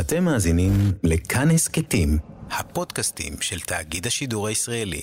אתם 0.00 0.24
מאזינים 0.24 0.72
לכאן 1.02 1.50
הסכתים, 1.50 2.18
הפודקאסטים 2.50 3.32
של 3.40 3.60
תאגיד 3.60 4.06
השידור 4.06 4.48
הישראלי. 4.48 5.02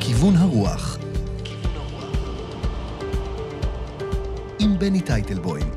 כיוון 0.00 0.36
הרוח 0.36 0.98
עם 4.58 4.78
בני 4.78 5.00
טייטלבוים 5.00 5.70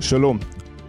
שלום. 0.00 0.38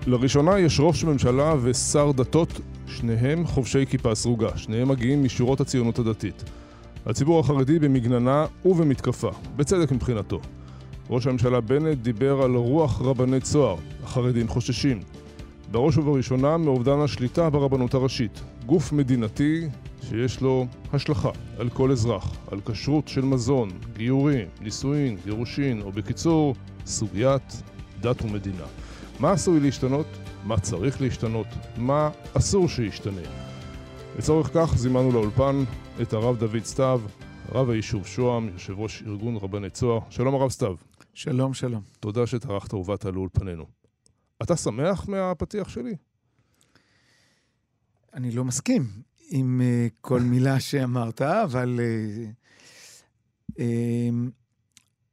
לראשונה 0.08 0.60
יש 0.60 0.80
ראש 0.80 1.04
ממשלה 1.04 1.54
ושר 1.62 2.12
דתות, 2.12 2.60
שניהם 3.02 3.48
חובשי 3.48 3.86
כיפה 3.86 4.16
סרוגה, 4.16 4.58
שניהם 4.58 4.90
מגיעים 4.90 5.24
משורות 5.24 5.62
הציונות 5.62 6.00
הדתית. 6.00 6.44
הציבור 7.06 7.40
החרדי 7.40 7.80
במגננה 7.80 8.46
ובמתקפה, 8.66 9.30
בצדק 9.56 9.92
מבחינתו. 9.92 10.40
ראש 11.10 11.28
הממשלה 11.28 11.62
בנט 11.62 11.98
דיבר 11.98 12.42
על 12.42 12.56
רוח 12.56 13.02
רבני 13.02 13.40
צוהר, 13.40 13.76
החרדים 14.04 14.48
חוששים. 14.48 15.00
בראש 15.72 15.98
ובראשונה 15.98 16.58
מאובדן 16.58 17.00
השליטה 17.00 17.50
ברבנות 17.50 17.94
הראשית, 17.94 18.42
גוף 18.66 18.92
מדינתי 18.92 19.68
שיש 20.10 20.42
לו 20.42 20.66
השלכה 20.94 21.32
על 21.58 21.70
כל 21.70 21.92
אזרח, 21.92 22.36
על 22.52 22.60
כשרות 22.66 23.08
של 23.08 23.22
מזון, 23.22 23.70
גיורים, 23.98 24.48
נישואין, 24.62 25.18
גירושין, 25.26 25.82
או 25.82 25.92
בקיצור, 25.92 26.56
סוגיית 26.86 27.62
דת 28.02 28.22
ומדינה. 28.22 28.66
מה 29.20 29.32
עשוי 29.32 29.60
להשתנות? 29.60 30.08
מה 30.44 30.60
צריך 30.60 31.02
להשתנות? 31.02 31.48
מה 31.78 32.10
אסור 32.34 32.70
שישתנה? 32.70 33.22
לצורך 34.18 34.50
כך 34.54 34.78
זימנו 34.78 35.12
לאולפן 35.12 35.64
את 36.02 36.14
הרב 36.14 36.40
דוד 36.40 36.64
סתיו, 36.64 37.02
רב 37.52 37.70
היישוב 37.70 38.08
שוהם, 38.08 38.50
יושב 38.50 38.80
ראש 38.80 39.04
ארגון 39.08 39.36
רבני 39.38 39.70
צוהר. 39.70 40.00
שלום 40.10 40.36
הרב 40.36 40.50
סתיו. 40.50 40.76
שלום, 41.14 41.54
שלום. 41.54 41.82
תודה 42.00 42.28
שטרחת 42.28 42.74
ובאת 42.74 43.06
לאולפנינו. 43.06 43.66
אתה 44.44 44.56
שמח 44.56 45.08
מהפתיח 45.08 45.70
שלי? 45.70 45.96
אני 48.14 48.32
לא 48.32 48.44
מסכים 48.44 48.88
עם 49.30 49.62
uh, 49.62 49.92
כל 50.02 50.22
מילה 50.22 50.60
שאמרת, 50.60 51.22
אבל 51.22 51.80
uh, 51.80 53.52
uh, 53.52 53.62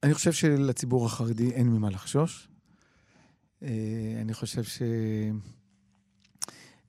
אני 0.03 0.15
חושב 0.15 0.33
שלציבור 0.33 1.07
החרדי 1.07 1.51
אין 1.51 1.69
ממה 1.69 1.91
לחשוש. 1.91 2.49
Uh, 3.63 3.65
אני 4.21 4.35
חושב 4.35 4.63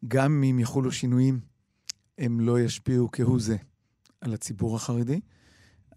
שגם 0.03 0.43
אם 0.43 0.59
יחולו 0.59 0.91
שינויים, 0.91 1.39
הם 2.17 2.39
לא 2.39 2.59
ישפיעו 2.59 3.09
כהוא 3.11 3.39
זה 3.39 3.57
על 4.21 4.33
הציבור 4.33 4.75
החרדי. 4.75 5.19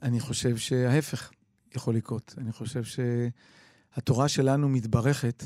אני 0.02 0.20
חושב 0.20 0.56
שההפך 0.56 1.30
יכול 1.74 1.94
לקרות. 1.94 2.34
אני 2.38 2.52
חושב 2.52 2.82
שהתורה 2.84 4.28
שלנו 4.28 4.68
מתברכת 4.68 5.44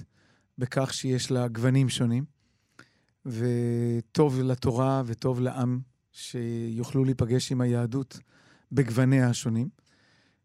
בכך 0.59 0.95
שיש 0.95 1.31
לה 1.31 1.49
גוונים 1.49 1.89
שונים, 1.89 2.25
וטוב 3.27 4.41
לתורה 4.41 5.03
וטוב 5.07 5.41
לעם 5.41 5.81
שיוכלו 6.13 7.05
להיפגש 7.05 7.53
עם 7.53 7.61
היהדות 7.61 8.19
בגווניה 8.73 9.31
השונים. 9.31 9.69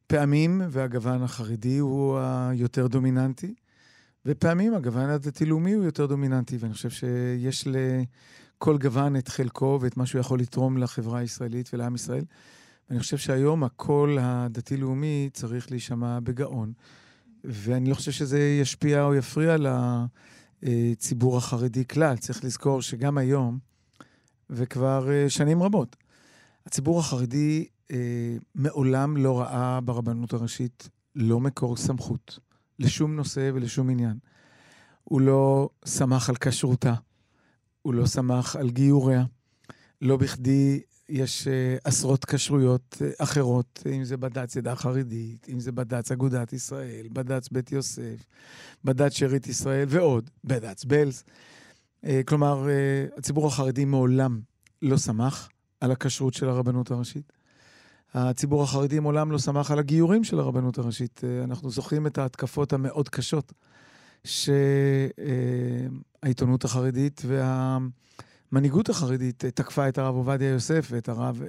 פעמים, 0.07 0.61
והגוון 0.69 1.23
החרדי 1.23 1.77
הוא 1.77 2.19
היותר 2.19 2.87
דומיננטי, 2.87 3.55
ופעמים 4.25 4.73
הגוון 4.73 5.09
הדתי-לאומי 5.09 5.73
הוא 5.73 5.83
יותר 5.83 6.05
דומיננטי, 6.05 6.57
ואני 6.57 6.73
חושב 6.73 6.89
שיש 6.89 7.67
לכל 7.67 8.77
גוון 8.77 9.15
את 9.15 9.27
חלקו 9.27 9.79
ואת 9.81 9.97
מה 9.97 10.05
שהוא 10.05 10.19
יכול 10.19 10.39
לתרום 10.39 10.77
לחברה 10.77 11.19
הישראלית 11.19 11.69
ולעם 11.73 11.95
ישראל. 11.95 12.23
ואני 12.89 12.99
חושב 12.99 13.17
שהיום 13.17 13.63
הקול 13.63 14.17
הדתי-לאומי 14.21 15.29
צריך 15.33 15.71
להישמע 15.71 16.19
בגאון, 16.19 16.73
ואני 17.43 17.89
לא 17.89 17.95
חושב 17.95 18.11
שזה 18.11 18.57
ישפיע 18.61 19.03
או 19.03 19.15
יפריע 19.15 19.55
לציבור 20.63 21.37
החרדי 21.37 21.87
כלל. 21.87 22.17
צריך 22.17 22.43
לזכור 22.43 22.81
שגם 22.81 23.17
היום, 23.17 23.59
וכבר 24.49 25.07
שנים 25.27 25.63
רבות, 25.63 25.95
הציבור 26.65 26.99
החרדי 26.99 27.65
אה, 27.91 27.97
מעולם 28.55 29.17
לא 29.17 29.39
ראה 29.39 29.81
ברבנות 29.81 30.33
הראשית 30.33 30.89
לא 31.15 31.39
מקור 31.39 31.77
סמכות. 31.77 32.39
לשום 32.81 33.15
נושא 33.15 33.51
ולשום 33.53 33.89
עניין. 33.89 34.17
הוא 35.03 35.21
לא 35.21 35.69
שמח 35.85 36.29
על 36.29 36.35
כשרותה, 36.35 36.93
הוא 37.81 37.93
לא 37.93 38.05
שמח 38.05 38.55
על 38.55 38.69
גיוריה. 38.69 39.23
לא 40.01 40.17
בכדי 40.17 40.81
יש 41.09 41.47
uh, 41.47 41.81
עשרות 41.83 42.25
כשרויות 42.25 42.97
uh, 42.99 43.23
אחרות, 43.23 43.83
אם 43.95 44.03
זה 44.03 44.17
בד"ץ 44.17 44.57
עדה 44.57 44.75
חרדית, 44.75 45.47
אם 45.49 45.59
זה 45.59 45.71
בד"ץ 45.71 46.11
אגודת 46.11 46.53
ישראל, 46.53 47.07
בד"ץ 47.11 47.49
בית 47.49 47.71
יוסף, 47.71 48.25
בד"ץ 48.83 49.13
שארית 49.13 49.47
ישראל 49.47 49.85
ועוד, 49.89 50.29
בד"ץ 50.43 50.85
בלז. 50.85 51.23
Uh, 52.05 52.07
כלומר, 52.25 52.65
uh, 52.65 53.19
הציבור 53.19 53.47
החרדי 53.47 53.85
מעולם 53.85 54.41
לא 54.81 54.97
שמח 54.97 55.49
על 55.81 55.91
הכשרות 55.91 56.33
של 56.33 56.49
הרבנות 56.49 56.91
הראשית. 56.91 57.33
הציבור 58.13 58.63
החרדי 58.63 58.99
מעולם 58.99 59.31
לא 59.31 59.39
שמח 59.39 59.71
על 59.71 59.79
הגיורים 59.79 60.23
של 60.23 60.39
הרבנות 60.39 60.77
הראשית. 60.77 61.21
אנחנו 61.43 61.69
זוכרים 61.69 62.07
את 62.07 62.17
ההתקפות 62.17 62.73
המאוד 62.73 63.09
קשות 63.09 63.53
שהעיתונות 66.23 66.65
החרדית 66.65 67.21
והמנהיגות 67.25 68.89
החרדית 68.89 69.45
תקפה 69.45 69.87
את 69.89 69.97
הרב 69.97 70.15
עובדיה 70.15 70.49
יוסף 70.49 70.87
ואת 70.91 71.09
הרב 71.09 71.41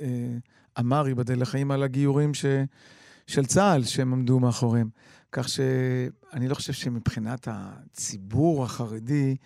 עמאר, 0.79 1.09
ייבדל 1.09 1.41
לחיים, 1.41 1.71
על 1.71 1.83
הגיורים 1.83 2.35
ש... 2.35 2.45
של 3.27 3.47
צה"ל 3.47 3.85
שהם 3.85 4.13
עמדו 4.13 4.41
מאחוריהם. 4.41 4.89
כך 5.33 5.49
שאני 5.49 6.49
לא 6.49 6.55
חושב 6.55 6.73
שמבחינת 6.73 7.49
הציבור 7.51 8.65
החרדי, 8.65 9.37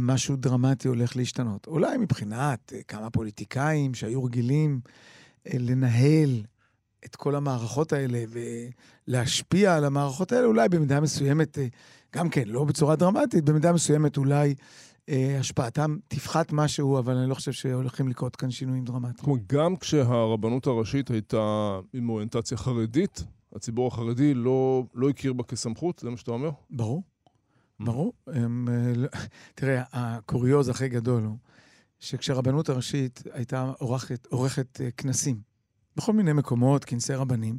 משהו 0.00 0.36
דרמטי 0.36 0.88
הולך 0.88 1.16
להשתנות. 1.16 1.66
אולי 1.66 1.96
מבחינת 1.98 2.72
כמה 2.88 3.10
פוליטיקאים 3.10 3.94
שהיו 3.94 4.24
רגילים 4.24 4.80
לנהל 5.54 6.42
את 7.04 7.16
כל 7.16 7.34
המערכות 7.34 7.92
האלה 7.92 8.24
ולהשפיע 9.08 9.76
על 9.76 9.84
המערכות 9.84 10.32
האלה, 10.32 10.46
אולי 10.46 10.68
במידה 10.68 11.00
מסוימת, 11.00 11.58
גם 12.14 12.28
כן, 12.28 12.44
לא 12.46 12.64
בצורה 12.64 12.96
דרמטית, 12.96 13.44
במידה 13.44 13.72
מסוימת 13.72 14.16
אולי 14.16 14.54
אה, 15.08 15.36
השפעתם 15.40 15.96
תפחת 16.08 16.52
משהו, 16.52 16.98
אבל 16.98 17.16
אני 17.16 17.30
לא 17.30 17.34
חושב 17.34 17.52
שהולכים 17.52 18.08
לקרות 18.08 18.36
כאן 18.36 18.50
שינויים 18.50 18.84
דרמטיים. 18.84 19.24
כמו 19.24 19.36
גם 19.46 19.76
כשהרבנות 19.76 20.66
הראשית 20.66 21.10
הייתה 21.10 21.78
עם 21.92 22.08
אוריינטציה 22.08 22.56
חרדית, 22.56 23.24
הציבור 23.54 23.86
החרדי 23.88 24.34
לא, 24.34 24.84
לא 24.94 25.08
הכיר 25.08 25.32
בה 25.32 25.44
כסמכות, 25.44 25.98
זה 25.98 26.10
מה 26.10 26.16
שאתה 26.16 26.30
אומר? 26.30 26.50
ברור, 26.70 27.02
ברור. 27.80 28.12
הם, 28.26 28.68
תראה, 29.54 29.82
הקוריוז 29.92 30.68
הכי 30.68 30.88
גדול 30.88 31.22
הוא 31.22 31.36
שכשהרבנות 32.02 32.68
הראשית 32.68 33.22
הייתה 33.32 33.72
עורכת, 33.78 34.26
עורכת 34.26 34.80
כנסים 34.96 35.40
בכל 35.96 36.12
מיני 36.12 36.32
מקומות, 36.32 36.84
כנסי 36.84 37.14
רבנים, 37.14 37.58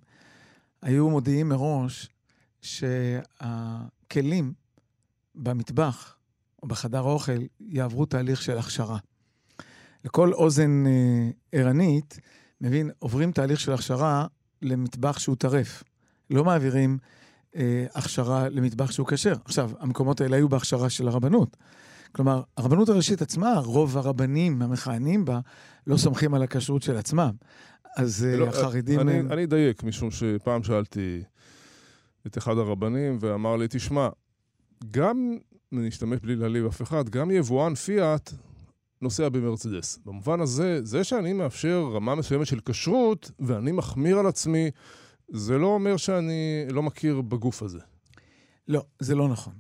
היו 0.82 1.10
מודיעים 1.10 1.50
מראש 1.50 2.10
שהכלים 2.62 4.54
במטבח 5.36 6.16
או 6.64 6.68
בחדר 6.68 7.08
האוכל 7.08 7.42
יעברו 7.60 8.06
תהליך 8.06 8.42
של 8.42 8.58
הכשרה. 8.58 8.98
לכל 10.06 10.34
אוזן 10.34 10.84
אה, 10.88 11.30
ערנית, 11.52 12.20
מבין, 12.62 12.92
עוברים 13.00 13.32
תהליך 13.32 13.60
של 13.60 13.74
הכשרה 13.74 14.28
למטבח 14.62 15.20
שהוא 15.20 15.36
טרף. 15.36 15.84
לא 16.30 16.44
מעבירים 16.44 16.98
אה, 17.56 17.86
הכשרה 17.96 18.50
למטבח 18.50 18.92
שהוא 18.92 19.08
כשר. 19.08 19.36
עכשיו, 19.46 19.72
המקומות 19.80 20.22
האלה 20.22 20.36
היו 20.36 20.50
בהכשרה 20.50 20.90
של 20.90 21.08
הרבנות. 21.08 21.58
כלומר, 22.16 22.42
הרבנות 22.58 22.90
הראשית 22.90 23.22
עצמה, 23.22 23.60
רוב 23.66 23.98
הרבנים 23.98 24.62
המכהנים 24.62 25.26
בה, 25.26 25.40
לא 25.88 25.98
סומכים 25.98 26.34
על 26.34 26.44
הכשרות 26.44 26.82
של 26.82 26.98
עצמם. 26.98 27.32
אז 27.98 28.28
לא, 28.38 28.48
החרדים... 28.48 29.00
אני, 29.00 29.14
הם... 29.14 29.32
אני 29.32 29.44
אדייק, 29.44 29.84
משום 29.84 30.12
שפעם 30.12 30.64
שאלתי 30.64 31.24
את 32.28 32.38
אחד 32.38 32.58
הרבנים 32.58 33.18
ואמר 33.20 33.56
לי, 33.56 33.68
תשמע, 33.70 34.10
גם, 34.92 35.38
אני 35.74 35.88
אשתמש 35.88 36.20
בלי 36.20 36.36
להעליב 36.36 36.66
אף 36.66 36.82
אחד, 36.82 37.10
גם 37.10 37.32
יבואן 37.32 37.76
פיאט 37.76 38.32
נוסע 39.02 39.30
במרצדס. 39.30 40.00
במובן 40.06 40.40
הזה, 40.40 40.80
זה 40.84 41.04
שאני 41.04 41.34
מאפשר 41.34 41.90
רמה 41.94 42.16
מסוימת 42.16 42.48
של 42.48 42.60
כשרות 42.66 43.32
ואני 43.40 43.72
מחמיר 43.72 44.20
על 44.20 44.28
עצמי, 44.28 44.72
זה 45.32 45.58
לא 45.58 45.68
אומר 45.68 45.98
שאני 45.98 46.66
לא 46.70 46.84
מכיר 46.84 47.22
בגוף 47.22 47.64
הזה. 47.64 47.80
לא, 48.68 48.84
זה 49.00 49.16
לא 49.16 49.28
נכון. 49.28 49.54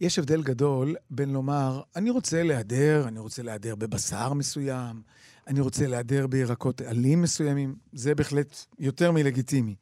יש 0.00 0.18
הבדל 0.18 0.42
גדול 0.42 0.96
בין 1.10 1.32
לומר, 1.32 1.82
אני 1.96 2.10
רוצה 2.10 2.42
להיעדר, 2.42 3.08
אני 3.08 3.18
רוצה 3.18 3.42
להיעדר 3.42 3.74
בבשר 3.74 4.32
מסוים, 4.32 5.02
אני 5.46 5.60
רוצה 5.60 5.86
להיעדר 5.86 6.26
בירקות 6.26 6.80
עלים 6.80 7.22
מסוימים, 7.22 7.74
זה 7.92 8.14
בהחלט 8.14 8.64
יותר 8.78 9.12
מלגיטימי. 9.12 9.74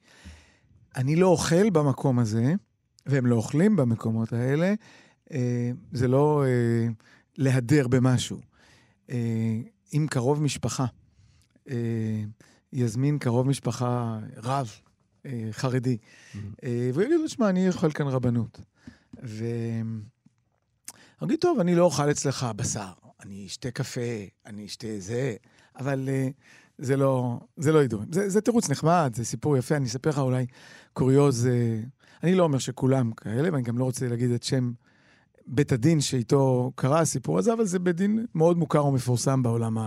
אני 0.96 1.16
לא 1.16 1.26
אוכל 1.26 1.70
במקום 1.70 2.18
הזה, 2.18 2.54
והם 3.06 3.26
לא 3.26 3.36
אוכלים 3.36 3.76
במקומות 3.76 4.32
האלה, 4.32 4.74
אה, 5.32 5.70
זה 5.92 6.08
לא 6.08 6.44
אה, 6.46 6.88
להדר 7.36 7.88
במשהו. 7.88 8.40
אה, 9.10 9.60
אם 9.92 10.06
קרוב 10.10 10.42
משפחה 10.42 10.86
יזמין 12.72 13.18
קרוב 13.18 13.48
משפחה, 13.48 14.18
רב, 14.36 14.70
אה, 15.26 15.48
חרדי, 15.52 15.96
אה, 16.64 16.90
והוא 16.92 17.02
יגיד 17.02 17.20
לו, 17.20 17.28
שמע, 17.28 17.48
אני 17.48 17.68
אוכל 17.68 17.92
כאן 17.92 18.06
רבנות. 18.06 18.60
ו... 19.24 19.44
אגיד, 21.24 21.38
טוב, 21.40 21.60
אני 21.60 21.74
לא 21.74 21.84
אוכל 21.84 22.10
אצלך 22.10 22.46
בשר, 22.56 22.92
אני 23.22 23.46
אשתה 23.46 23.70
קפה, 23.70 24.00
אני 24.46 24.66
אשתה 24.66 24.86
זה, 24.98 25.36
אבל 25.78 26.08
uh, 26.08 26.32
זה 26.78 26.96
לא, 26.96 27.40
זה 27.56 27.72
לא 27.72 27.84
ידועים. 27.84 28.08
זה, 28.12 28.28
זה 28.28 28.40
תירוץ 28.40 28.70
נחמד, 28.70 29.12
זה 29.16 29.24
סיפור 29.24 29.56
יפה, 29.56 29.76
אני 29.76 29.86
אספר 29.86 30.10
לך 30.10 30.18
אולי 30.18 30.46
קוריוז, 30.92 31.46
uh, 31.46 32.06
אני 32.22 32.34
לא 32.34 32.42
אומר 32.42 32.58
שכולם 32.58 33.12
כאלה, 33.12 33.48
ואני 33.52 33.62
גם 33.62 33.78
לא 33.78 33.84
רוצה 33.84 34.08
להגיד 34.08 34.30
את 34.30 34.42
שם 34.42 34.72
בית 35.46 35.72
הדין 35.72 36.00
שאיתו 36.00 36.72
קרה 36.74 37.00
הסיפור 37.00 37.38
הזה, 37.38 37.52
אבל 37.52 37.64
זה 37.64 37.78
בית 37.78 37.96
דין 37.96 38.26
מאוד 38.34 38.58
מוכר 38.58 38.86
ומפורסם 38.86 39.42
בעולם 39.42 39.78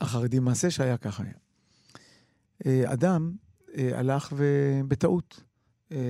החרדי, 0.00 0.38
מעשה 0.38 0.70
שהיה 0.70 0.96
ככה 0.96 1.22
היה. 1.22 1.32
Uh, 2.62 2.92
אדם 2.92 3.32
uh, 3.68 3.72
הלך 3.94 4.32
ובטעות, 4.36 5.42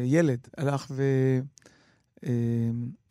ילד 0.04 0.48
הלך 0.56 0.86
ו... 0.90 1.02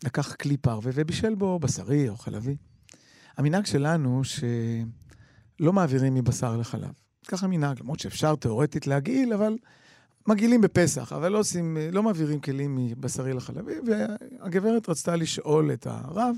לקח 0.04 0.36
כלי 0.36 0.58
פרווה 0.58 0.92
ובישל 0.96 1.36
בו 1.36 1.60
בשרי 1.60 2.10
או 2.10 2.18
חלבי. 2.18 2.56
המנהג 3.38 3.66
שלנו 3.66 4.22
שלא 4.24 5.74
מעבירים 5.74 6.14
מבשר 6.14 6.58
לחלב. 6.58 6.92
ככה 7.28 7.48
מנהג, 7.48 7.80
למרות 7.80 8.00
שאפשר 8.00 8.36
תאורטית 8.36 8.88
להגעיל, 8.88 9.34
אבל 9.34 9.58
מגעילים 10.28 10.62
בפסח, 10.62 11.14
אבל 11.14 11.32
לא, 11.32 11.40
עושים, 11.40 11.78
לא 11.92 12.04
מעבירים 12.04 12.40
כלים 12.40 12.76
מבשרי 12.76 13.34
לחלבי, 13.34 13.74
והגברת 13.86 14.90
רצתה 14.90 15.16
לשאול 15.16 15.74
את 15.74 15.88
הרב, 15.88 16.36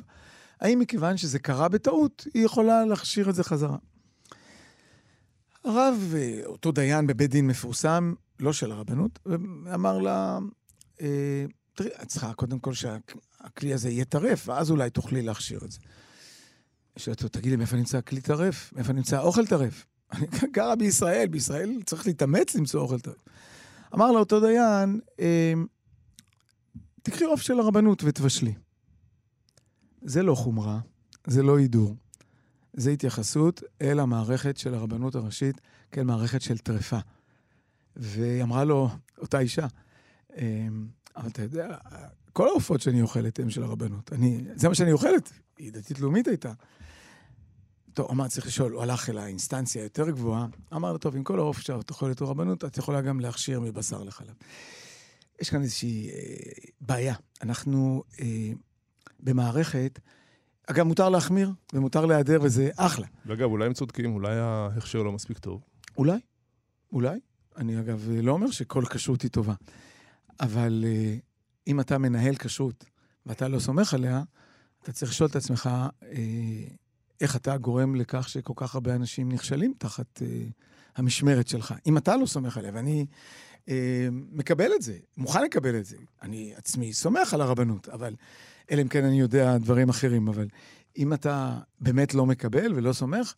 האם 0.62 0.80
מכיוון 0.80 1.18
שזה 1.18 1.39
קרה 1.39 1.69
בטעות, 1.69 2.27
היא 2.33 2.45
יכולה 2.45 2.85
להכשיר 2.85 3.30
את 3.30 3.35
זה 3.35 3.44
חזרה. 3.44 3.77
הרב, 5.63 6.13
אותו 6.45 6.71
דיין 6.71 7.07
בבית 7.07 7.31
דין 7.31 7.47
מפורסם, 7.47 8.13
לא 8.39 8.53
של 8.53 8.71
הרבנות, 8.71 9.19
אמר 9.73 10.00
לה, 10.00 10.39
אה, 11.01 11.45
תראי, 11.77 11.89
את 12.01 12.07
צריכה 12.07 12.33
קודם 12.33 12.59
כל 12.59 12.74
שהכלי 12.74 13.74
הזה 13.74 13.89
יהיה 13.89 14.06
טרף, 14.06 14.47
ואז 14.47 14.71
אולי 14.71 14.89
תוכלי 14.89 15.21
להכשיר 15.21 15.59
את 15.65 15.71
זה. 15.71 15.79
שאלתי 16.97 17.24
אותו, 17.24 17.39
תגידי, 17.39 17.56
מאיפה 17.56 17.75
נמצא 17.75 17.97
הכלי 17.97 18.21
טרף? 18.21 18.74
מאיפה 18.74 18.94
נמצא 18.94 19.18
האוכל 19.18 19.47
טרף? 19.47 19.85
אני 20.13 20.27
גרה 20.51 20.75
בישראל, 20.75 21.27
בישראל 21.27 21.81
צריך 21.85 22.07
להתאמץ 22.07 22.56
למצוא 22.56 22.81
אוכל 22.81 23.00
טרף. 23.00 23.24
אמר 23.94 24.12
לה 24.12 24.19
אותו 24.19 24.39
דיין, 24.39 25.00
אמ, 25.19 25.65
תקחי 27.01 27.24
עוף 27.24 27.41
של 27.41 27.59
הרבנות 27.59 28.03
ותבשלי. 28.03 28.53
זה 30.01 30.23
לא 30.23 30.35
חומרה, 30.35 30.80
זה 31.27 31.44
לא 31.44 31.57
הידור. 31.57 31.95
זה 32.73 32.91
התייחסות 32.91 33.63
אל 33.81 34.00
המערכת 34.00 34.57
של 34.57 34.73
הרבנות 34.73 35.15
הראשית 35.15 35.62
כאל 35.91 36.03
מערכת 36.03 36.41
של 36.41 36.57
טרפה. 36.57 37.00
והיא 37.95 38.44
אמרה 38.44 38.63
לו, 38.63 38.89
אותה 39.18 39.39
אישה, 39.39 39.68
אמ, 40.38 40.96
אבל 41.18 41.28
אתה 41.28 41.42
יודע, 41.42 41.78
כל 42.34 42.48
העופות 42.48 42.81
שאני 42.81 43.02
אוכלת 43.02 43.40
הם 43.40 43.50
של 43.50 43.64
הרבנות. 43.64 44.14
אני, 44.14 44.44
זה 44.56 44.69
מה 44.69 44.75
שאני 44.75 44.92
אוכלת, 44.92 45.31
היא 45.58 45.72
דתית 45.72 46.00
לאומית 46.00 46.28
הייתה. 46.28 46.54
טוב, 47.94 48.12
אמר, 48.12 48.28
צריך 48.28 48.48
לשאול, 48.48 48.72
הוא 48.72 48.81
הלך 48.81 49.10
אל 49.10 49.18
האינסטנציה 49.18 49.81
היותר 49.81 50.10
גבוהה, 50.10 50.48
אמר 50.74 50.92
לו, 50.92 50.98
טוב, 50.98 51.16
עם 51.16 51.24
כל 51.24 51.40
העוף 51.40 51.60
שאת 51.60 51.90
אוכלת 51.90 52.19
הוא 52.19 52.30
רבנות, 52.30 52.66
את 52.66 52.78
יכולה 52.78 53.02
גם 53.02 53.19
להכשיר 53.19 53.60
מבשר 53.60 54.04
לחלב. 54.04 54.34
יש 55.42 55.50
כאן 55.50 55.62
איזושהי 55.62 56.10
אה, 56.10 56.14
בעיה. 56.81 57.16
אנחנו 57.42 58.04
אה, 58.19 58.52
במערכת, 59.19 60.00
אגב, 60.68 60.86
מותר 60.86 61.10
להחמיר 61.10 61.52
ומותר 61.74 62.06
להיעדר, 62.06 62.40
וזה 62.42 62.69
אחלה. 62.75 63.08
ואגב, 63.25 63.50
אולי 63.50 63.66
הם 63.66 63.74
צודקים, 63.74 64.14
אולי 64.14 64.36
ההכשר 64.36 65.04
לא 65.04 65.12
מספיק 65.12 65.38
טוב. 65.38 65.62
אולי, 65.98 66.19
אולי. 66.92 67.19
אני 67.58 67.80
אגב 67.80 68.10
לא 68.10 68.31
אומר 68.31 68.52
שכל 68.52 68.84
כשרות 68.86 69.22
היא 69.22 69.31
טובה. 69.31 69.54
אבל 70.39 70.86
אה, 70.88 71.16
אם 71.68 71.80
אתה 71.80 71.98
מנהל 71.98 72.36
כשרות 72.36 72.86
ואתה 73.25 73.48
לא 73.48 73.60
סומך 73.60 73.94
עליה, 73.94 74.24
אתה 74.84 74.92
צריך 74.92 75.12
לשאול 75.12 75.30
את 75.30 75.36
עצמך 75.36 75.69
אה, 76.04 76.18
איך 77.22 77.36
אתה 77.36 77.57
גורם 77.57 77.95
לכך 77.95 78.30
שכל 78.30 78.54
כך 78.56 78.75
הרבה 78.75 78.95
אנשים 78.95 79.31
נכשלים 79.31 79.74
תחת 79.78 80.22
אה, 80.22 80.28
המשמרת 80.95 81.48
שלך. 81.48 81.74
אם 81.86 81.98
אתה 81.98 82.18
לא 82.18 82.25
סומך 82.25 82.57
עליה, 82.57 82.72
ואני 82.74 83.06
מקבל 84.31 84.72
את 84.75 84.81
זה, 84.81 84.98
מוכן 85.18 85.44
לקבל 85.44 85.80
את 85.80 85.86
זה. 85.86 85.98
אני 86.22 86.54
עצמי 86.56 86.94
סומך 86.94 87.33
על 87.33 87.42
הרבנות, 87.42 87.90
אבל 87.90 88.16
אלא 88.72 88.81
אם 88.81 88.88
כן 88.88 89.06
אני 89.06 89.19
יודע 89.19 89.57
דברים 89.57 89.90
אחרים, 89.90 90.28
אבל 90.28 90.48
אם 90.98 91.13
אתה 91.13 91.60
באמת 91.80 92.13
לא 92.13 92.25
מקבל 92.25 92.74
ולא 92.75 92.94
סומך, 92.94 93.33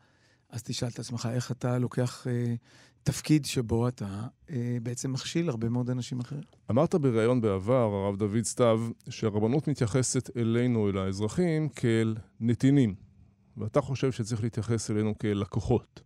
אז 0.49 0.63
תשאל 0.63 0.87
את 0.87 0.99
עצמך 0.99 1.29
איך 1.31 1.51
אתה 1.51 1.77
לוקח 1.77 2.27
אה, 2.27 2.55
תפקיד 3.03 3.45
שבו 3.45 3.87
אתה 3.87 4.27
אה, 4.49 4.77
בעצם 4.83 5.13
מכשיל 5.13 5.49
הרבה 5.49 5.69
מאוד 5.69 5.89
אנשים 5.89 6.19
אחרים. 6.19 6.43
אמרת 6.71 6.95
בריאיון 6.95 7.41
בעבר, 7.41 7.93
הרב 7.93 8.17
דוד 8.17 8.43
סתיו, 8.43 8.89
שהרבנות 9.09 9.67
מתייחסת 9.67 10.37
אלינו, 10.37 10.89
אל 10.89 10.97
האזרחים, 10.97 11.69
כאל 11.69 12.15
נתינים, 12.39 12.95
ואתה 13.57 13.81
חושב 13.81 14.11
שצריך 14.11 14.43
להתייחס 14.43 14.91
אלינו 14.91 15.17
כאל 15.17 15.37
לקוחות. 15.37 16.01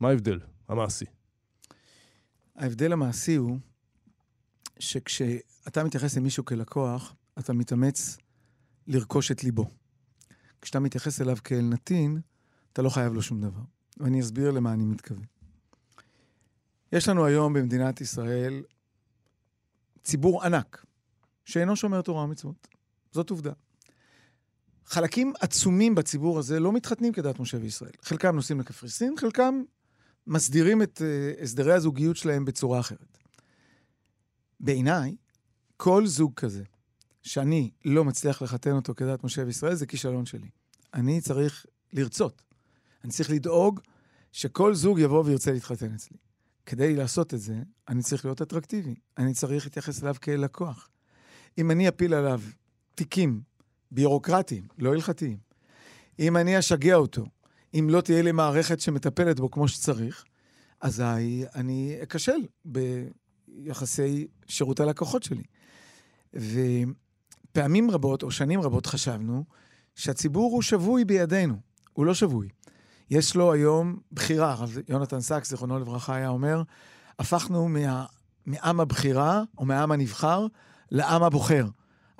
מה 0.00 0.08
ההבדל 0.08 0.40
המעשי? 0.68 1.04
ההבדל 2.56 2.92
המעשי 2.92 3.34
הוא 3.34 3.58
שכשאתה 4.78 5.84
מתייחס 5.84 6.16
למישהו 6.16 6.44
כלקוח, 6.44 7.14
אתה 7.38 7.52
מתאמץ 7.52 8.16
לרכוש 8.86 9.30
את 9.30 9.44
ליבו. 9.44 9.68
כשאתה 10.60 10.80
מתייחס 10.80 11.20
אליו 11.20 11.36
כאל 11.44 11.60
נתין, 11.60 12.20
אתה 12.72 12.82
לא 12.82 12.88
חייב 12.90 13.12
לו 13.12 13.22
שום 13.22 13.40
דבר. 13.40 13.60
ואני 13.96 14.20
אסביר 14.20 14.50
למה 14.50 14.72
אני 14.72 14.84
מתכוון. 14.84 15.24
יש 16.92 17.08
לנו 17.08 17.24
היום 17.24 17.52
במדינת 17.52 18.00
ישראל 18.00 18.62
ציבור 20.02 20.44
ענק 20.44 20.84
שאינו 21.44 21.76
שומר 21.76 22.02
תורה 22.02 22.24
ומצוות. 22.24 22.68
זאת 23.12 23.30
עובדה. 23.30 23.52
חלקים 24.86 25.32
עצומים 25.40 25.94
בציבור 25.94 26.38
הזה 26.38 26.60
לא 26.60 26.72
מתחתנים 26.72 27.12
כדת 27.12 27.40
משה 27.40 27.58
וישראל. 27.60 27.92
חלקם 28.02 28.34
נוסעים 28.34 28.60
לקפריסין, 28.60 29.14
חלקם 29.18 29.62
מסדירים 30.26 30.82
את 30.82 31.02
uh, 31.02 31.42
הסדרי 31.42 31.72
הזוגיות 31.72 32.16
שלהם 32.16 32.44
בצורה 32.44 32.80
אחרת. 32.80 33.18
בעיניי, 34.60 35.16
כל 35.76 36.06
זוג 36.06 36.32
כזה, 36.34 36.62
שאני 37.22 37.70
לא 37.84 38.04
מצליח 38.04 38.42
לחתן 38.42 38.72
אותו 38.72 38.94
כדת 38.94 39.24
משה 39.24 39.42
וישראל, 39.46 39.74
זה 39.74 39.86
כישלון 39.86 40.26
שלי. 40.26 40.48
אני 40.94 41.20
צריך 41.20 41.66
לרצות. 41.92 42.42
אני 43.04 43.12
צריך 43.12 43.30
לדאוג 43.30 43.80
שכל 44.32 44.74
זוג 44.74 44.98
יבוא 44.98 45.24
וירצה 45.24 45.52
להתחתן 45.52 45.94
אצלי. 45.94 46.16
כדי 46.66 46.96
לעשות 46.96 47.34
את 47.34 47.40
זה, 47.40 47.54
אני 47.88 48.02
צריך 48.02 48.24
להיות 48.24 48.42
אטרקטיבי. 48.42 48.94
אני 49.18 49.34
צריך 49.34 49.64
להתייחס 49.64 50.02
אליו 50.02 50.14
כאל 50.20 50.40
לקוח. 50.40 50.88
אם 51.58 51.70
אני 51.70 51.88
אפיל 51.88 52.14
עליו 52.14 52.40
תיקים 52.94 53.40
ביורוקרטיים, 53.90 54.66
לא 54.78 54.92
הלכתיים, 54.92 55.38
אם 56.18 56.36
אני 56.36 56.58
אשגע 56.58 56.94
אותו, 56.94 57.26
אם 57.74 57.86
לא 57.90 58.00
תהיה 58.00 58.22
לי 58.22 58.32
מערכת 58.32 58.80
שמטפלת 58.80 59.40
בו 59.40 59.50
כמו 59.50 59.68
שצריך, 59.68 60.24
אזי 60.80 61.44
אני 61.54 61.98
אכשל 62.02 62.46
ביחסי 62.64 64.26
שירות 64.46 64.80
הלקוחות 64.80 65.22
שלי. 65.22 65.42
ופעמים 66.34 67.90
רבות, 67.90 68.22
או 68.22 68.30
שנים 68.30 68.60
רבות, 68.60 68.86
חשבנו 68.86 69.44
שהציבור 69.94 70.52
הוא 70.52 70.62
שבוי 70.62 71.04
בידינו. 71.04 71.54
הוא 71.92 72.06
לא 72.06 72.14
שבוי. 72.14 72.48
יש 73.10 73.36
לו 73.36 73.52
היום 73.52 73.98
בחירה. 74.12 74.52
הרב 74.52 74.76
יונתן 74.88 75.20
סאקס, 75.20 75.50
זיכרונו 75.50 75.78
לברכה, 75.78 76.14
היה 76.14 76.28
אומר, 76.28 76.62
הפכנו 77.18 77.68
מה, 77.68 78.04
מעם 78.46 78.80
הבחירה, 78.80 79.42
או 79.58 79.64
מעם 79.64 79.92
הנבחר, 79.92 80.46
לעם 80.90 81.22
הבוחר. 81.22 81.66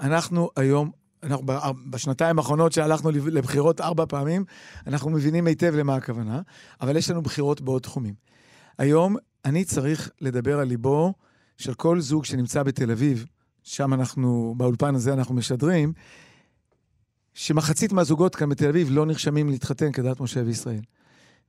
אנחנו 0.01 0.51
היום, 0.57 0.91
אנחנו 1.23 1.47
בשנתיים 1.91 2.39
האחרונות 2.39 2.73
שהלכנו 2.73 3.11
לבחירות 3.11 3.81
ארבע 3.81 4.05
פעמים, 4.09 4.45
אנחנו 4.87 5.11
מבינים 5.11 5.47
היטב 5.47 5.75
למה 5.75 5.95
הכוונה, 5.95 6.41
אבל 6.81 6.97
יש 6.97 7.11
לנו 7.11 7.23
בחירות 7.23 7.61
בעוד 7.61 7.83
תחומים. 7.83 8.15
היום 8.79 9.17
אני 9.45 9.65
צריך 9.65 10.11
לדבר 10.21 10.59
על 10.59 10.69
ליבו 10.69 11.15
של 11.59 11.75
כל 11.75 12.01
זוג 12.01 12.25
שנמצא 12.25 12.63
בתל 12.63 12.91
אביב, 12.91 13.27
שם 13.63 13.95
אנחנו, 13.95 14.55
באולפן 14.57 14.95
הזה 14.95 15.13
אנחנו 15.13 15.35
משדרים, 15.35 15.93
שמחצית 17.35 17.93
מהזוגות 17.93 18.37
כאן 18.37 18.49
בתל 18.49 18.69
אביב 18.69 18.89
לא 18.91 19.07
נרשמים 19.07 19.49
להתחתן 19.49 19.93
כדת 19.93 20.21
משה 20.21 20.43
וישראל. 20.47 20.81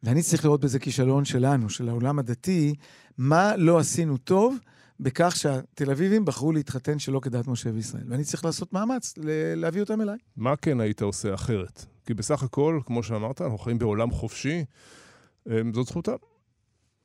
ואני 0.04 0.22
צריך 0.22 0.46
לראות 0.46 0.62
בזה 0.62 0.80
כישלון 0.80 1.26
שלנו, 1.26 1.70
של 1.70 1.90
העולם 1.90 2.20
הדתי, 2.20 2.76
מה 3.18 3.56
לא 3.58 3.80
עשינו 3.80 4.18
טוב 4.18 4.58
בכך 5.00 5.36
שהתל 5.36 5.92
אביבים 5.92 6.26
בחרו 6.26 6.52
להתחתן 6.52 7.00
שלא 7.00 7.20
כדת 7.20 7.48
משה 7.48 7.70
וישראל. 7.74 8.04
ואני 8.08 8.24
צריך 8.24 8.46
לעשות 8.46 8.74
מאמץ 8.74 9.14
להביא 9.56 9.82
אותם 9.82 10.02
אליי. 10.02 10.18
מה 10.38 10.56
כן 10.56 10.80
היית 10.80 11.02
עושה 11.02 11.34
אחרת? 11.34 11.86
כי 12.06 12.14
בסך 12.14 12.44
הכל, 12.44 12.80
כמו 12.86 13.04
שאמרת, 13.04 13.42
אנחנו 13.42 13.58
חיים 13.58 13.78
בעולם 13.78 14.12
חופשי, 14.12 14.66
אמ, 15.48 15.74
זאת 15.74 15.88
זכותם, 15.88 16.16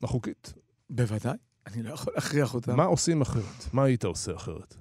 החוקית. 0.03 0.53
בוודאי, 0.89 1.37
אני 1.67 1.83
לא 1.83 1.93
יכול 1.93 2.13
להכריח 2.15 2.53
אותם. 2.53 2.77
מה 2.77 2.83
עושים 2.83 3.21
אחרת? 3.21 3.73
מה 3.73 3.83
היית 3.83 4.05
עושה 4.05 4.35
אחרת? 4.35 4.75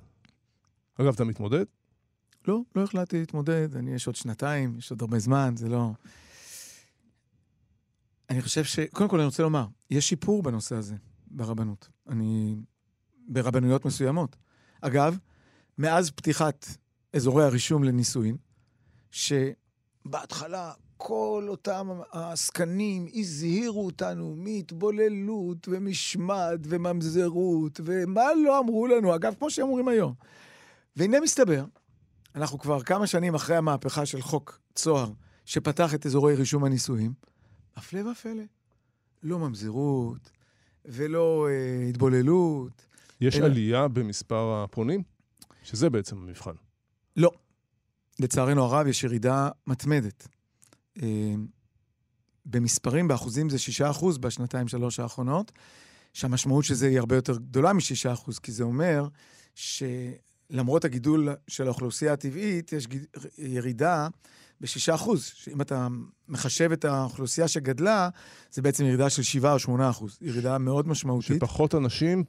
אגב, 1.01 1.15
אתה 1.15 1.25
מתמודד? 1.25 1.65
לא, 2.49 2.61
לא 2.75 2.83
החלטתי 2.83 3.19
להתמודד, 3.19 3.77
אני, 3.77 3.95
יש 3.95 4.07
עוד 4.07 4.17
שנתיים, 4.17 4.79
יש 4.79 4.91
עוד 4.91 5.03
הרבה 5.03 5.19
זמן, 5.19 5.55
זה 5.57 5.69
לא... 5.69 5.91
אני 8.31 8.43
חושב 8.43 8.65
ש... 8.65 8.79
קודם 8.93 9.09
כל, 9.09 9.17
אני 9.17 9.27
רוצה 9.27 9.43
לומר, 9.43 9.67
יש 9.91 10.09
שיפור 10.09 10.43
בנושא 10.43 10.77
הזה 10.77 10.95
ברבנות. 11.27 11.89
אני... 12.09 12.57
ברבנויות 13.29 13.85
מסוימות. 13.85 14.37
אגב, 14.81 15.19
מאז 15.79 16.11
פתיחת 16.11 16.67
אזורי 17.13 17.45
הרישום 17.45 17.85
לנישואין, 17.85 18.37
שבהתחלה 19.11 20.73
כל 20.97 21.47
אותם 21.49 21.89
העסקנים 22.13 23.07
הזהירו 23.15 23.87
אותנו 23.87 24.35
מהתבוללות 24.37 25.69
ומשמד 25.69 26.61
וממזרות 26.63 27.81
ומה 27.85 28.25
לא 28.45 28.59
אמרו 28.59 28.87
לנו, 28.87 29.15
אגב, 29.15 29.35
כמו 29.39 29.51
שאומרים 29.51 29.89
היום. 29.89 30.15
והנה 30.97 31.21
מסתבר, 31.21 31.65
אנחנו 32.37 32.59
כבר 32.59 32.83
כמה 32.83 33.07
שנים 33.07 33.35
אחרי 33.35 33.57
המהפכה 33.57 34.07
של 34.07 34.21
חוק 34.23 34.61
צוהר, 34.75 35.13
שפתח 35.45 35.95
את 35.95 36.07
אזורי 36.07 36.35
רישום 36.35 36.65
הנישואים, 36.65 37.13
הפלא 37.77 38.11
ופלא. 38.11 38.43
לא 39.23 39.39
ממזרות 39.39 40.31
ולא 40.85 41.49
אה, 41.51 41.89
התבוללות. 41.89 42.87
יש 43.21 43.37
אלא- 43.37 43.45
עלייה 43.45 43.89
במספר 43.89 44.63
הפונים? 44.65 45.03
שזה 45.63 45.91
בעצם 45.91 46.17
המבחן. 46.17 46.55
לא. 47.17 47.31
לצערנו 48.19 48.65
הרב, 48.65 48.87
יש 48.87 49.05
ירידה 49.05 49.49
מתמדת. 49.67 50.29
אה, 51.03 51.35
במספרים, 52.47 53.09
באחוזים 53.09 53.51
זה 53.51 53.57
6% 53.59 54.19
בשנתיים-שלוש 54.19 55.01
האחרונות, 55.01 55.53
שהמשמעות 56.13 56.65
של 56.65 56.75
זה 56.75 56.87
היא 56.89 56.99
הרבה 56.99 57.17
יותר 57.17 57.37
גדולה 57.37 57.73
מ-6%, 57.73 58.41
כי 58.43 58.53
זה 58.53 58.65
אומר 58.65 59.09
שלמרות 60.53 60.85
הגידול 60.85 61.29
של 61.49 61.65
האוכלוסייה 61.67 62.13
הטבעית, 62.13 62.73
יש 62.73 62.87
גיד- 62.87 63.07
ירידה 63.39 64.09
ב-6%. 64.61 65.11
אם 65.53 65.61
אתה 65.61 65.89
מחשב 66.29 66.73
את 66.73 66.85
האוכלוסייה 66.85 67.49
שגדלה, 67.49 68.09
זה 68.53 68.63
בעצם 68.63 68.85
ירידה 68.85 69.11
של 69.11 69.23
7 69.23 69.53
או 69.53 69.59
8%. 69.59 70.05
ירידה 70.21 70.59
מאוד 70.59 70.89
משמעותית. 70.89 71.37
שפחות 71.37 71.75
אנשים 71.75 72.25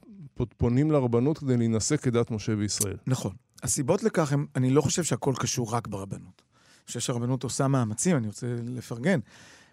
פונים 0.56 0.90
לרבנות 0.90 1.38
כדי 1.38 1.56
להינשא 1.56 1.96
כדת 1.96 2.30
משה 2.30 2.56
בישראל. 2.56 2.96
נכון. 3.06 3.32
הסיבות 3.62 4.02
לכך 4.02 4.32
הם, 4.32 4.46
אני 4.56 4.70
לא 4.70 4.80
חושב 4.80 5.04
שהכל 5.04 5.34
קשור 5.38 5.74
רק 5.74 5.86
ברבנות. 5.86 6.42
אני 6.42 6.86
חושב 6.86 7.00
שהרבנות 7.00 7.42
עושה 7.44 7.68
מאמצים, 7.68 8.16
אני 8.16 8.26
רוצה 8.26 8.46
לפרגן. 8.64 9.20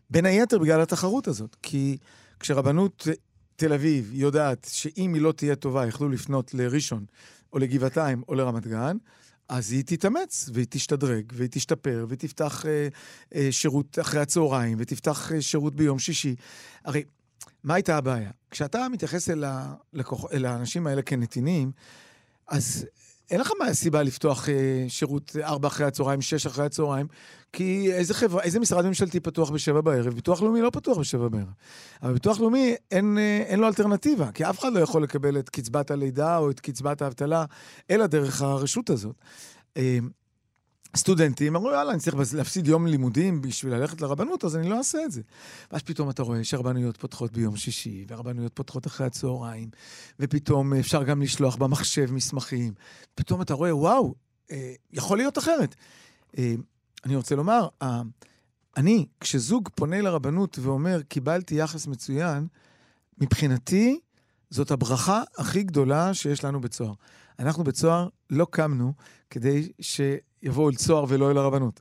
בין 0.10 0.26
היתר 0.26 0.60
בגלל 0.60 0.82
התחרות 0.82 1.28
הזאת. 1.28 1.56
כי 1.64 1.98
כשרבנות 2.40 3.08
תל 3.56 3.74
אביב 3.74 4.10
יודעת 4.14 4.68
שאם 4.72 5.14
היא 5.14 5.22
לא 5.22 5.32
תהיה 5.32 5.56
טובה, 5.56 5.88
יכלו 5.88 6.10
לפנות 6.10 6.54
לראשון, 6.54 7.06
או 7.56 7.60
לגבעתיים, 7.60 8.24
או 8.28 8.36
לרמת 8.36 8.68
גן, 8.68 8.98
אז 9.50 9.72
היא 9.72 9.84
תתאמץ, 9.86 10.50
והיא 10.54 10.68
תשתדרג, 10.70 11.34
והיא 11.36 11.50
תשתפר, 11.52 12.06
והיא 12.08 12.20
תפתח 12.20 12.66
אה, 12.66 12.88
אה, 13.36 13.48
שירות 13.52 14.00
אחרי 14.02 14.22
הצהריים, 14.22 14.78
ותפתח 14.80 15.32
אה, 15.32 15.42
שירות 15.42 15.76
ביום 15.76 16.00
שישי. 16.00 16.36
הרי, 16.86 17.04
מה 17.64 17.74
הייתה 17.74 17.98
הבעיה? 17.98 18.32
כשאתה 18.52 18.88
מתייחס 18.92 19.30
אל, 19.30 19.44
הלקוח, 19.48 20.26
אל 20.34 20.46
האנשים 20.46 20.88
האלה 20.88 21.02
כנתינים, 21.02 21.72
אז 22.48 22.86
אין 23.32 23.40
לך 23.42 23.52
מה 23.60 23.74
סיבה 23.74 24.04
לפתוח 24.04 24.50
אה, 24.50 24.86
שירות 24.88 25.36
4 25.44 25.68
אחרי 25.68 25.86
הצהריים, 25.86 26.22
6 26.22 26.46
אחרי 26.46 26.66
הצהריים, 26.66 27.08
כי 27.54 27.94
איזה 27.94 28.14
חברה, 28.14 28.44
איזה 28.44 28.60
משרד 28.60 28.86
ממשלתי 28.86 29.20
פתוח 29.20 29.50
בשבע 29.50 29.82
בערב? 29.82 30.14
ביטוח 30.14 30.42
לאומי 30.42 30.62
לא 30.62 30.70
פתוח 30.70 30.98
בשבע 30.98 31.28
בערב. 31.28 31.54
אבל 32.04 32.14
ביטוח 32.14 32.40
לאומי 32.40 32.76
אין, 32.92 33.18
אה, 33.18 33.44
אין 33.48 33.60
לו 33.60 33.68
אלטרנטיבה, 33.68 34.32
כי 34.32 34.50
אף 34.50 34.60
אחד 34.60 34.74
לא 34.74 34.80
יכול 34.80 35.04
לקבל 35.04 35.40
את 35.40 35.50
קצבת 35.50 35.92
הלידה 35.92 36.38
או 36.38 36.50
את 36.50 36.60
קצבת 36.60 37.02
האבטלה, 37.02 37.46
אלא 37.90 38.08
דרך 38.08 38.42
הרשות 38.42 38.90
הזאת. 38.90 39.16
אה, 39.78 39.98
סטודנטים 40.96 41.56
אמרו, 41.56 41.72
יאללה, 41.72 41.92
אני 41.92 42.00
צריך 42.00 42.18
להפסיד 42.34 42.68
יום 42.68 42.88
לימודים 42.88 43.42
בשביל 43.42 43.74
ללכת 43.74 44.02
לרבנות, 44.02 44.44
אז 44.44 44.56
אני 44.56 44.70
לא 44.70 44.78
אעשה 44.78 45.04
את 45.06 45.12
זה. 45.12 45.22
ואז 45.72 45.82
פתאום 45.82 46.10
אתה 46.10 46.24
רואה 46.24 46.44
שהרבנויות 46.44 46.98
פותחות 46.98 47.32
ביום 47.32 47.56
שישי, 47.56 48.06
והרבנויות 48.08 48.54
פותחות 48.54 48.88
אחרי 48.88 49.08
הצהריים, 49.08 49.70
ופתאום 50.20 50.74
אפשר 50.74 51.04
גם 51.04 51.22
לשלוח 51.22 51.56
במחשב 51.56 52.12
מסמכים. 52.12 52.74
פתאום 53.16 53.42
אתה 53.42 53.54
רואה, 53.54 53.76
וואו, 53.76 54.16
אה, 54.52 54.74
יכול 54.94 55.18
להיות 55.18 55.38
אחרת. 55.38 55.76
אה, 56.38 56.56
אני 57.06 57.16
רוצה 57.16 57.36
לומר, 57.36 57.68
אה, 57.82 58.02
אני, 58.78 59.06
כשזוג 59.20 59.70
פונה 59.76 60.02
לרבנות 60.02 60.60
ואומר, 60.62 61.02
קיבלתי 61.02 61.56
יחס 61.56 61.88
מצוין, 61.88 62.48
מבחינתי, 63.18 64.00
זאת 64.50 64.72
הברכה 64.72 65.24
הכי 65.38 65.64
גדולה 65.64 66.14
שיש 66.14 66.44
לנו 66.44 66.62
בצוהר. 66.62 66.94
אנחנו 67.40 67.64
בצוהר 67.64 68.10
לא 68.30 68.48
קמנו 68.52 68.94
כדי 69.30 69.70
שיבואו 70.46 70.70
אל 70.70 70.76
צוהר 70.76 71.06
ולא 71.08 71.32
אל 71.32 71.38
הרבנות. 71.38 71.80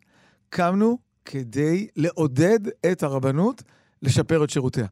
קמנו 0.49 0.99
כדי 1.25 1.89
לעודד 1.97 2.59
את 2.93 3.03
הרבנות 3.03 3.63
לשפר 4.03 4.45
את 4.45 4.51
שירותיה. 4.51 4.87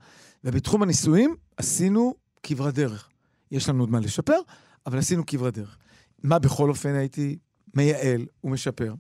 ובתחום 0.45 0.83
הנישואים 0.83 1.37
עשינו 1.57 2.15
כברת 2.43 2.75
דרך. 2.75 3.09
יש 3.51 3.69
לנו 3.69 3.83
עוד 3.83 3.91
מה 3.91 4.01
לשפר, 4.01 4.39
אבל 4.87 4.99
עשינו 4.99 5.27
כברת 5.27 5.55
דרך. 5.55 5.79
מה 6.23 6.39
בכל 6.39 6.69
אופן 6.69 6.95
הייתי 6.95 7.39
מייעל 7.75 8.27
ומשפר? 8.45 8.95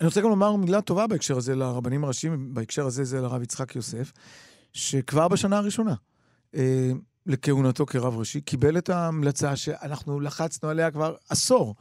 אני 0.00 0.06
רוצה 0.06 0.20
גם 0.20 0.28
לומר 0.28 0.56
מילה 0.56 0.80
טובה 0.80 1.06
בהקשר 1.06 1.36
הזה 1.36 1.54
לרבנים 1.54 2.04
הראשיים, 2.04 2.54
בהקשר 2.54 2.86
הזה 2.86 3.04
זה 3.04 3.20
לרב 3.20 3.42
יצחק 3.42 3.76
יוסף, 3.76 4.12
שכבר 4.72 5.28
בשנה 5.28 5.58
הראשונה 5.58 5.94
אה, 6.54 6.90
לכהונתו 7.26 7.86
כרב 7.86 8.16
ראשי, 8.16 8.40
קיבל 8.40 8.78
את 8.78 8.88
ההמלצה 8.88 9.56
שאנחנו 9.56 10.20
לחצנו 10.20 10.68
עליה 10.68 10.90
כבר 10.90 11.14
עשור. 11.28 11.74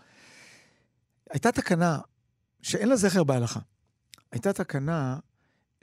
הייתה 1.29 1.51
תקנה 1.51 1.99
שאין 2.61 2.89
לה 2.89 2.95
זכר 2.95 3.23
בהלכה. 3.23 3.59
הייתה 4.31 4.53
תקנה 4.53 5.19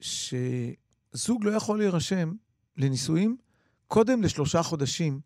שזוג 0.00 1.44
לא 1.44 1.50
יכול 1.50 1.78
להירשם 1.78 2.32
לנישואים 2.76 3.36
קודם 3.86 4.22
לשלושה 4.22 4.62
חודשים 4.62 5.20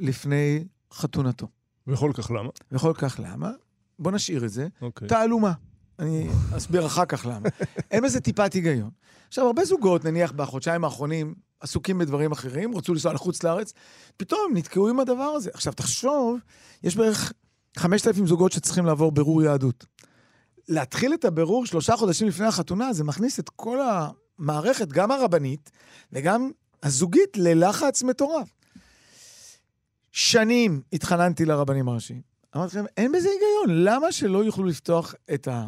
לפני 0.00 0.64
חתונתו. 0.92 1.48
וכל 1.86 2.10
כך 2.14 2.30
למה? 2.30 2.48
וכל 2.72 2.92
כך 2.94 3.20
למה? 3.22 3.50
בוא 3.98 4.12
נשאיר 4.12 4.44
את 4.44 4.50
זה. 4.50 4.68
אוקיי. 4.82 5.08
תעלומה. 5.08 5.52
אני 5.98 6.28
אסביר 6.56 6.86
אחר 6.86 7.04
כך 7.04 7.26
למה. 7.26 7.48
אין 7.90 8.04
בזה 8.04 8.20
טיפת 8.20 8.52
היגיון. 8.52 8.90
עכשיו, 9.28 9.46
הרבה 9.46 9.64
זוגות, 9.64 10.04
נניח 10.04 10.32
בחודשיים 10.32 10.84
האחרונים, 10.84 11.34
עסוקים 11.60 11.98
בדברים 11.98 12.32
אחרים, 12.32 12.76
רצו 12.76 12.92
לנסוע 12.92 13.12
לחוץ 13.12 13.42
לארץ, 13.42 13.72
פתאום 14.16 14.52
נתקעו 14.54 14.88
עם 14.88 15.00
הדבר 15.00 15.22
הזה. 15.22 15.50
עכשיו, 15.54 15.72
תחשוב, 15.72 16.38
יש 16.82 16.96
בערך 16.96 17.32
5,000 17.76 18.26
זוגות 18.26 18.52
שצריכים 18.52 18.86
לעבור 18.86 19.12
בירור 19.12 19.42
יהדות. 19.42 19.86
להתחיל 20.68 21.14
את 21.14 21.24
הבירור 21.24 21.66
שלושה 21.66 21.96
חודשים 21.96 22.28
לפני 22.28 22.46
החתונה, 22.46 22.92
זה 22.92 23.04
מכניס 23.04 23.40
את 23.40 23.48
כל 23.48 23.78
המערכת, 23.80 24.88
גם 24.88 25.10
הרבנית 25.10 25.70
וגם 26.12 26.50
הזוגית, 26.82 27.36
ללחץ 27.36 28.02
מטורף. 28.02 28.48
שנים 30.12 30.82
התחננתי 30.92 31.44
לרבנים 31.44 31.88
הראשיים. 31.88 32.22
אמרתי 32.56 32.76
לכם, 32.76 32.86
אין 32.96 33.12
בזה 33.12 33.28
היגיון, 33.28 33.84
למה 33.84 34.12
שלא 34.12 34.44
יוכלו 34.44 34.64
לפתוח 34.64 35.14
את, 35.34 35.48
ה, 35.48 35.66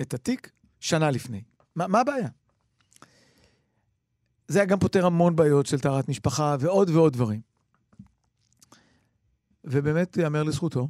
את 0.00 0.14
התיק 0.14 0.50
שנה 0.80 1.10
לפני? 1.10 1.42
מה, 1.76 1.86
מה 1.86 2.00
הבעיה? 2.00 2.28
זה 4.48 4.58
היה 4.58 4.66
גם 4.66 4.78
פותר 4.78 5.06
המון 5.06 5.36
בעיות 5.36 5.66
של 5.66 5.80
טהרת 5.80 6.08
משפחה 6.08 6.56
ועוד 6.60 6.90
ועוד 6.90 7.12
דברים. 7.12 7.40
ובאמת, 9.64 10.16
יאמר 10.16 10.42
לזכותו, 10.42 10.88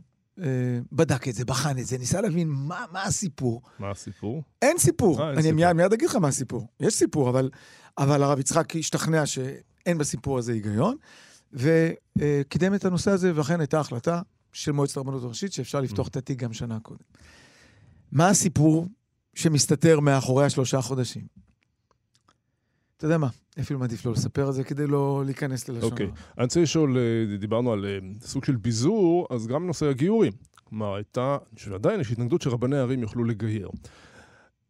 בדק 0.92 1.28
את 1.28 1.34
זה, 1.34 1.44
בחן 1.44 1.78
את 1.78 1.86
זה, 1.86 1.98
ניסה 1.98 2.20
להבין 2.20 2.48
מה, 2.48 2.84
מה 2.92 3.02
הסיפור. 3.02 3.62
מה 3.78 3.90
הסיפור? 3.90 4.42
אין 4.62 4.78
סיפור. 4.78 5.20
אה, 5.20 5.28
אין 5.28 5.34
אני 5.34 5.42
סיפור. 5.42 5.56
מיד, 5.56 5.72
מיד 5.72 5.92
אגיד 5.92 6.08
לך 6.08 6.16
מה 6.16 6.28
הסיפור. 6.28 6.66
יש 6.80 6.94
סיפור, 6.94 7.30
אבל, 7.30 7.50
אבל 7.98 8.22
הרב 8.22 8.38
יצחק 8.38 8.76
השתכנע 8.76 9.26
שאין 9.26 9.98
בסיפור 9.98 10.38
הזה 10.38 10.52
היגיון, 10.52 10.96
וקידם 11.52 12.74
את 12.74 12.84
הנושא 12.84 13.10
הזה, 13.10 13.32
ואכן 13.34 13.60
הייתה 13.60 13.80
החלטה 13.80 14.22
של 14.52 14.72
מועצת 14.72 14.96
הרבנות 14.96 15.24
הראשית 15.24 15.52
שאפשר 15.52 15.80
לפתוח 15.80 16.08
את 16.08 16.16
התיק 16.16 16.38
גם 16.38 16.52
שנה 16.52 16.80
קודם. 16.80 17.04
מה 18.12 18.28
הסיפור 18.28 18.86
שמסתתר 19.34 20.00
מאחורי 20.00 20.44
השלושה 20.44 20.80
חודשים? 20.80 21.47
אתה 22.98 23.06
יודע 23.06 23.18
מה, 23.18 23.28
אפילו 23.60 23.78
מעדיף 23.78 24.06
לא 24.06 24.12
לספר 24.12 24.48
את 24.48 24.54
זה 24.54 24.64
כדי 24.64 24.86
לא 24.86 25.22
להיכנס 25.26 25.68
ללשון. 25.68 25.90
אוקיי. 25.90 26.06
הרע. 26.06 26.14
אני 26.38 26.44
רוצה 26.44 26.62
לשאול, 26.62 26.96
אה, 26.98 27.36
דיברנו 27.36 27.72
על 27.72 27.84
אה, 27.84 27.98
סוג 28.20 28.44
של 28.44 28.56
ביזור, 28.56 29.26
אז 29.30 29.46
גם 29.46 29.66
נושא 29.66 29.86
הגיורים. 29.86 30.32
כלומר, 30.64 30.94
הייתה, 30.94 31.38
שעדיין 31.56 32.00
יש 32.00 32.12
התנגדות 32.12 32.42
שרבני 32.42 32.76
ערים 32.76 33.02
יוכלו 33.02 33.24
לגייר. 33.24 33.70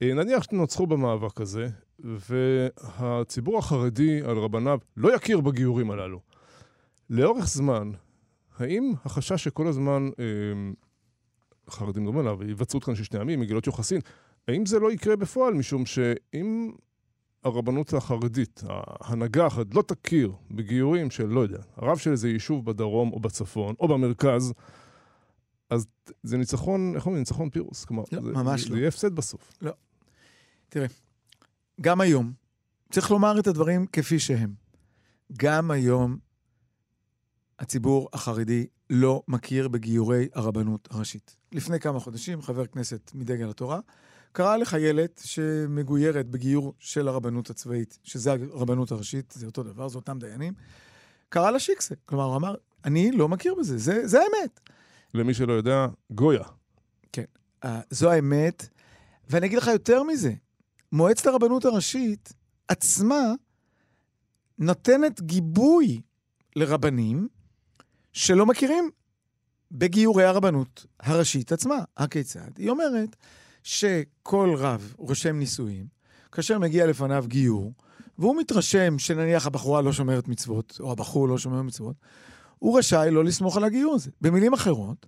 אה, 0.03 0.15
נניח 0.15 0.43
שנוצחו 0.43 0.87
במאבק 0.87 1.41
הזה, 1.41 1.69
והציבור 1.99 3.59
החרדי 3.59 4.23
על 4.23 4.39
רבניו 4.39 4.79
לא 4.97 5.15
יכיר 5.15 5.41
בגיורים 5.41 5.91
הללו. 5.91 6.21
לאורך 7.11 7.47
זמן, 7.47 7.91
האם 8.59 8.93
החשש 9.05 9.45
שכל 9.45 9.67
הזמן 9.67 10.09
אה, 10.19 10.25
חרדים 11.71 12.03
מדברים 12.03 12.27
עליו, 12.27 12.43
היווצרות 12.43 12.85
כאן 12.85 12.95
של 12.95 13.05
שני 13.05 13.21
עמים, 13.21 13.41
מגילות 13.41 13.67
יוחסין, 13.67 14.01
האם 14.49 14.67
זה 14.67 14.79
לא 14.79 14.93
יקרה 14.93 15.17
בפועל? 15.17 15.55
משום 15.55 15.87
שאם 15.87 16.71
הרבנות 17.45 17.93
החרדית, 17.93 18.63
ההנהגה 18.69 19.47
החרדית, 19.47 19.75
לא 19.75 19.83
תכיר 19.83 20.33
בגיורים 20.51 21.11
של, 21.11 21.27
לא 21.27 21.41
יודע, 21.41 21.59
הרב 21.77 21.99
של 21.99 22.11
איזה 22.11 22.29
יישוב 22.29 22.65
בדרום 22.65 23.13
או 23.13 23.21
בצפון 23.21 23.75
או 23.81 23.89
במרכז, 23.89 24.53
אז 25.71 25.87
זה 26.23 26.37
ניצחון, 26.37 26.93
איך 26.95 27.07
אומרים? 27.07 27.21
ניצחון 27.21 27.51
פירוס. 27.51 27.85
כלומר, 27.85 28.03
לא, 28.13 28.23
זה, 28.23 28.33
ממש 28.33 28.61
זה, 28.61 28.69
לא. 28.69 28.73
זה 28.73 28.79
יהיה 28.79 28.89
הפסד 28.89 29.15
בסוף. 29.15 29.53
גם 31.81 32.01
היום, 32.01 32.33
צריך 32.93 33.11
לומר 33.11 33.39
את 33.39 33.47
הדברים 33.47 33.87
כפי 33.87 34.19
שהם. 34.19 34.55
גם 35.39 35.71
היום 35.71 36.19
הציבור 37.59 38.09
החרדי 38.13 38.67
לא 38.91 39.23
מכיר 39.29 39.69
בגיורי 39.69 40.29
הרבנות 40.35 40.89
הראשית. 40.91 41.37
לפני 41.53 41.81
כמה 41.81 42.01
חודשים, 42.01 42.43
חבר 42.43 42.67
כנסת 42.67 43.11
מדגל 43.15 43.51
התורה 43.51 43.81
קרא 44.33 44.57
לחיילת 44.57 45.21
שמגוירת 45.25 46.27
בגיור 46.27 46.75
של 46.79 47.09
הרבנות 47.09 47.51
הצבאית, 47.51 47.99
שזה 48.05 48.33
הרבנות 48.33 48.93
הראשית, 48.93 49.35
זה 49.37 49.47
אותו 49.47 49.63
דבר, 49.63 49.89
זה 49.89 49.99
אותם 49.99 50.19
דיינים, 50.19 50.55
קרא 51.29 51.51
לה 51.51 51.59
שיקסה. 51.59 51.95
כלומר, 52.05 52.25
הוא 52.25 52.37
אמר, 52.37 52.55
אני 52.85 53.13
לא 53.13 53.29
מכיר 53.29 53.55
בזה, 53.55 53.79
זה, 53.79 54.07
זה 54.07 54.19
האמת. 54.19 54.61
למי 55.15 55.35
שלא 55.35 55.53
יודע, 55.53 55.87
גויה. 56.11 56.45
כן, 57.13 57.25
uh, 57.65 57.69
זו 57.91 58.11
האמת. 58.11 58.69
ואני 59.31 59.47
אגיד 59.47 59.59
לך 59.59 59.67
יותר 59.67 60.03
מזה, 60.03 60.33
מועצת 60.93 61.27
הרבנות 61.27 61.65
הראשית 61.65 62.33
עצמה 62.69 63.33
נותנת 64.59 65.21
גיבוי 65.21 66.01
לרבנים 66.57 67.29
שלא 68.13 68.47
מכירים 68.47 68.91
בגיורי 69.71 70.25
הרבנות 70.25 70.87
הראשית 71.01 71.53
עצמה. 71.53 71.79
הכיצד? 71.97 72.51
היא 72.59 72.71
אומרת 72.71 73.17
שכל 73.69 74.55
רב 74.59 74.95
רושם 74.99 75.39
נישואים, 75.39 75.87
כאשר 76.33 76.59
מגיע 76.59 76.87
לפניו 76.87 77.25
גיור, 77.27 77.73
והוא 78.19 78.37
מתרשם 78.41 78.99
שנניח 78.99 79.47
הבחורה 79.47 79.83
לא 79.83 79.93
שומרת 79.93 80.29
מצוות, 80.29 80.77
או 80.81 80.93
הבחור 80.93 81.29
לא 81.29 81.39
שומר 81.39 81.63
מצוות, 81.63 81.97
הוא 82.59 82.79
רשאי 82.79 83.11
לא 83.11 83.25
לסמוך 83.25 83.57
על 83.57 83.65
הגיור 83.65 83.95
הזה. 83.95 84.11
במילים 84.21 84.53
אחרות, 84.53 85.07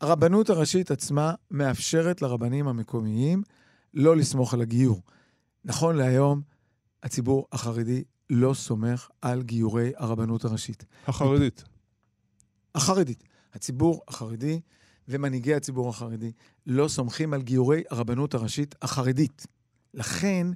הרבנות 0.00 0.50
הראשית 0.50 0.90
עצמה 0.90 1.34
מאפשרת 1.50 2.22
לרבנים 2.22 2.68
המקומיים 2.68 3.42
לא 3.94 4.16
לסמוך 4.16 4.54
על 4.54 4.60
הגיור. 4.60 5.02
נכון 5.64 5.96
להיום, 5.96 6.42
הציבור 7.02 7.46
החרדי 7.52 8.04
לא 8.30 8.54
סומך 8.54 9.08
על 9.22 9.42
גיורי 9.42 9.92
הרבנות 9.96 10.44
הראשית. 10.44 10.84
החרדית. 11.06 11.64
החרדית. 12.74 13.24
הציבור 13.54 14.02
החרדי 14.08 14.60
ומנהיגי 15.08 15.54
הציבור 15.54 15.88
החרדי 15.88 16.32
לא 16.66 16.88
סומכים 16.88 17.34
על 17.34 17.42
גיורי 17.42 17.82
הרבנות 17.90 18.34
הראשית 18.34 18.74
החרדית. 18.82 19.46
לכן, 19.94 20.46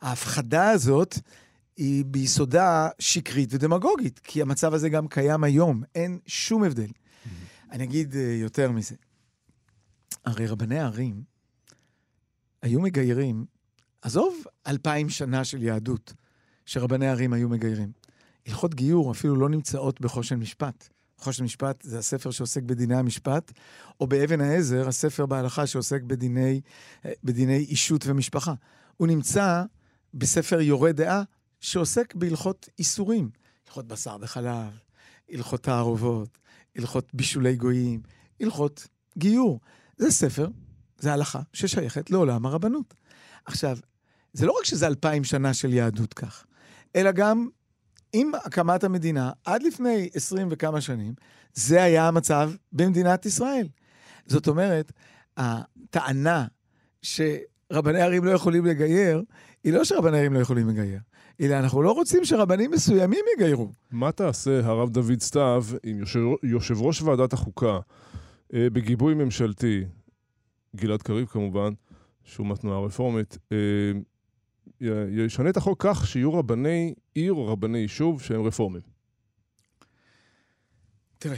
ההפחדה 0.00 0.70
הזאת 0.70 1.18
היא 1.76 2.04
ביסודה 2.04 2.88
שקרית 2.98 3.48
ודמגוגית, 3.52 4.18
כי 4.18 4.42
המצב 4.42 4.74
הזה 4.74 4.88
גם 4.88 5.08
קיים 5.08 5.44
היום, 5.44 5.82
אין 5.94 6.18
שום 6.26 6.64
הבדל. 6.64 6.90
אני 7.70 7.84
אגיד 7.84 8.12
uh, 8.12 8.16
יותר 8.16 8.70
מזה. 8.70 8.94
הרי 10.24 10.46
רבני 10.46 10.80
ערים 10.80 11.22
היו 12.62 12.80
מגיירים, 12.80 13.44
עזוב 14.02 14.44
אלפיים 14.66 15.08
שנה 15.08 15.44
של 15.44 15.62
יהדות, 15.62 16.14
שרבני 16.66 17.08
ערים 17.08 17.32
היו 17.32 17.48
מגיירים. 17.48 17.92
הלכות 18.46 18.74
גיור 18.74 19.12
אפילו 19.12 19.36
לא 19.36 19.48
נמצאות 19.48 20.00
בחושן 20.00 20.36
משפט. 20.36 20.88
חושן 21.24 21.44
משפט 21.44 21.82
זה 21.82 21.98
הספר 21.98 22.30
שעוסק 22.30 22.62
בדיני 22.62 22.96
המשפט, 22.96 23.52
או 24.00 24.06
באבן 24.06 24.40
העזר, 24.40 24.88
הספר 24.88 25.26
בהלכה 25.26 25.66
שעוסק 25.66 26.02
בדיני, 26.02 26.60
בדיני 27.24 27.56
אישות 27.56 28.06
ומשפחה. 28.06 28.54
הוא 28.96 29.08
נמצא 29.08 29.62
בספר 30.14 30.60
יורה 30.60 30.92
דעה, 30.92 31.22
שעוסק 31.60 32.14
בהלכות 32.14 32.68
איסורים. 32.78 33.30
הלכות 33.66 33.88
בשר 33.88 34.16
וחלב, 34.20 34.78
הלכות 35.30 35.62
תערובות, 35.62 36.38
הלכות 36.76 37.14
בישולי 37.14 37.56
גויים, 37.56 38.02
הלכות 38.40 38.86
גיור. 39.18 39.60
זה 39.96 40.10
ספר, 40.10 40.48
זה 40.98 41.12
הלכה 41.12 41.40
ששייכת 41.52 42.10
לעולם 42.10 42.46
הרבנות. 42.46 42.94
עכשיו, 43.44 43.78
זה 44.32 44.46
לא 44.46 44.54
רק 44.58 44.64
שזה 44.64 44.86
אלפיים 44.86 45.24
שנה 45.24 45.54
של 45.54 45.72
יהדות 45.72 46.14
כך, 46.14 46.46
אלא 46.96 47.12
גם 47.12 47.48
עם 48.14 48.32
הקמת 48.44 48.84
המדינה, 48.84 49.30
עד 49.44 49.62
לפני 49.62 50.08
עשרים 50.14 50.48
וכמה 50.50 50.80
שנים, 50.80 51.14
זה 51.54 51.82
היה 51.82 52.08
המצב 52.08 52.50
במדינת 52.72 53.26
ישראל. 53.26 53.68
זאת 54.26 54.48
אומרת, 54.48 54.92
הטענה 55.36 56.46
שרבני 57.02 58.00
ערים 58.00 58.24
לא 58.24 58.30
יכולים 58.30 58.66
לגייר, 58.66 59.22
היא 59.64 59.72
לא 59.72 59.84
שרבני 59.84 60.18
ערים 60.18 60.32
לא 60.32 60.38
יכולים 60.38 60.68
לגייר, 60.68 61.00
אלא 61.40 61.54
אנחנו 61.54 61.82
לא 61.82 61.92
רוצים 61.92 62.24
שרבנים 62.24 62.70
מסוימים 62.70 63.24
יגיירו. 63.36 63.72
מה 63.90 64.12
תעשה 64.12 64.60
הרב 64.64 64.90
דוד 64.90 65.20
סתיו 65.20 65.64
עם 65.82 65.98
יושב, 65.98 66.20
יושב 66.42 66.82
ראש 66.82 67.02
ועדת 67.02 67.32
החוקה, 67.32 67.78
אה, 68.54 68.70
בגיבוי 68.70 69.14
ממשלתי, 69.14 69.84
גלעד 70.76 71.02
קריב 71.02 71.26
כמובן, 71.26 71.72
שהוא 72.24 72.46
מהתנועה 72.46 72.78
הרפורמית, 72.78 73.38
אה, 73.52 73.56
ישנה 74.80 75.50
את 75.50 75.56
החוק 75.56 75.86
כך 75.86 76.06
שיהיו 76.06 76.34
רבני 76.34 76.94
עיר 77.14 77.32
או 77.32 77.46
רבני 77.46 77.78
יישוב 77.78 78.22
שהם 78.22 78.42
רפורמים? 78.42 78.82
תראה, 81.18 81.36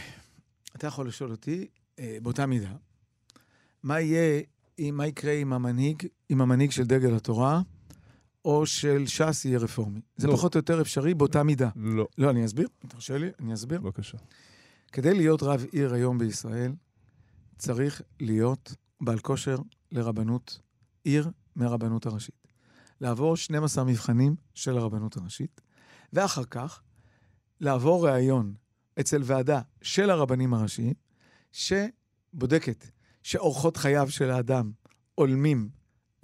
אתה 0.76 0.86
יכול 0.86 1.08
לשאול 1.08 1.30
אותי 1.30 1.66
אה, 1.98 2.18
באותה 2.22 2.46
מידה, 2.46 2.72
מה 3.82 4.00
יהיה, 4.00 4.42
מה 4.92 5.06
יקרה 5.06 5.32
עם 5.32 5.52
המנהיג, 5.52 6.06
עם 6.28 6.40
המנהיג 6.40 6.70
של 6.70 6.84
דגל 6.84 7.16
התורה, 7.16 7.60
או 8.44 8.66
של 8.66 9.06
ש"ס 9.06 9.44
יהיה 9.44 9.58
רפורמי. 9.58 10.00
זה 10.16 10.28
לא. 10.28 10.32
פחות 10.32 10.54
או 10.54 10.58
יותר 10.58 10.80
אפשרי 10.80 11.14
באותה 11.14 11.42
מידה. 11.42 11.68
לא. 11.76 12.06
לא, 12.18 12.30
אני 12.30 12.44
אסביר. 12.44 12.68
תרשה 12.88 13.18
לי, 13.18 13.30
אני 13.40 13.54
אסביר. 13.54 13.80
בבקשה. 13.80 14.18
כדי 14.92 15.14
להיות 15.14 15.42
רב 15.42 15.64
עיר 15.72 15.94
היום 15.94 16.18
בישראל, 16.18 16.72
צריך 17.58 18.02
להיות 18.20 18.74
בעל 19.00 19.18
כושר 19.18 19.58
לרבנות 19.92 20.58
עיר 21.04 21.30
מהרבנות 21.56 22.06
הראשית. 22.06 22.45
לעבור 23.00 23.36
12 23.36 23.84
מבחנים 23.84 24.36
של 24.54 24.78
הרבנות 24.78 25.16
הראשית, 25.16 25.60
ואחר 26.12 26.44
כך 26.44 26.82
לעבור 27.60 28.08
ראיון 28.08 28.54
אצל 29.00 29.22
ועדה 29.24 29.60
של 29.82 30.10
הרבנים 30.10 30.54
הראשיים, 30.54 30.94
שבודקת 31.52 32.86
שאורחות 33.22 33.76
חייו 33.76 34.10
של 34.10 34.30
האדם 34.30 34.72
הולמים 35.14 35.68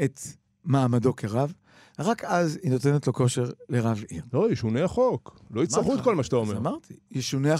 את 0.05 0.21
מעמדו 0.65 1.17
כרב, 1.17 1.53
רק 1.99 2.25
אז 2.25 2.59
היא 2.63 2.73
נותנת 2.73 3.07
לו 3.07 3.13
כושר 3.13 3.45
לרב 3.69 4.03
עיר. 4.09 4.25
לא, 4.33 4.53
ישונה 4.53 4.85
החוק. 4.85 5.41
לא 5.51 5.63
יצטרכו 5.63 5.95
את 5.95 6.01
כל 6.05 6.15
מה 6.15 6.23
שאתה 6.23 6.37
אומר. 6.37 6.53
אז 6.53 6.59
אמרתי, 6.59 6.95
ישונה, 7.11 7.55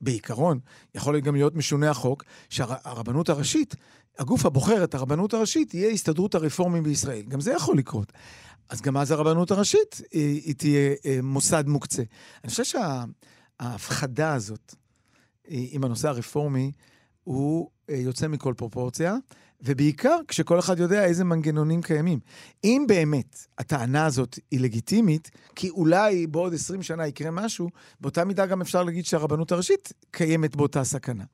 בעיקרון, 0.00 0.60
יכול 0.94 1.20
גם 1.20 1.34
להיות 1.34 1.54
משונה 1.54 1.90
החוק, 1.90 2.24
שהרבנות 2.48 3.28
הראשית, 3.28 3.76
הגוף 4.18 4.46
הבוחר 4.46 4.84
את 4.84 4.94
הרבנות 4.94 5.34
הראשית, 5.34 5.68
תהיה 5.68 5.88
הסתדרות 5.88 6.34
הרפורמים 6.34 6.82
בישראל. 6.82 7.22
גם 7.28 7.40
זה 7.40 7.52
יכול 7.52 7.78
לקרות. 7.78 8.12
אז 8.68 8.80
גם 8.80 8.96
אז 8.96 9.10
הרבנות 9.10 9.50
הראשית 9.50 10.00
היא, 10.12 10.42
היא 10.44 10.54
תהיה 10.54 10.94
אה, 11.06 11.18
מוסד 11.22 11.64
מוקצה. 11.66 12.02
אני 12.44 12.50
חושב 12.50 12.64
שההפחדה 13.60 14.34
הזאת 14.34 14.74
אה, 15.50 15.64
עם 15.70 15.84
הנושא 15.84 16.08
הרפורמי, 16.08 16.72
הוא 17.24 17.70
אה, 17.90 17.94
יוצא 17.96 18.28
מכל 18.28 18.54
פרופורציה, 18.56 19.16
ובעיקר 19.62 20.16
כשכל 20.28 20.58
אחד 20.58 20.78
יודע 20.78 21.04
איזה 21.04 21.24
מנגנונים 21.24 21.82
קיימים. 21.82 22.18
אם 22.64 22.84
באמת 22.88 23.46
הטענה 23.58 24.06
הזאת 24.06 24.38
היא 24.50 24.60
לגיטימית, 24.60 25.30
כי 25.56 25.70
אולי 25.70 26.26
בעוד 26.26 26.54
20 26.54 26.82
שנה 26.82 27.06
יקרה 27.06 27.30
משהו, 27.30 27.68
באותה 28.00 28.24
מידה 28.24 28.46
גם 28.46 28.60
אפשר 28.60 28.82
להגיד 28.82 29.04
שהרבנות 29.04 29.52
הראשית 29.52 29.92
קיימת 30.10 30.56
באותה 30.56 30.84
סכנה. 30.84 31.24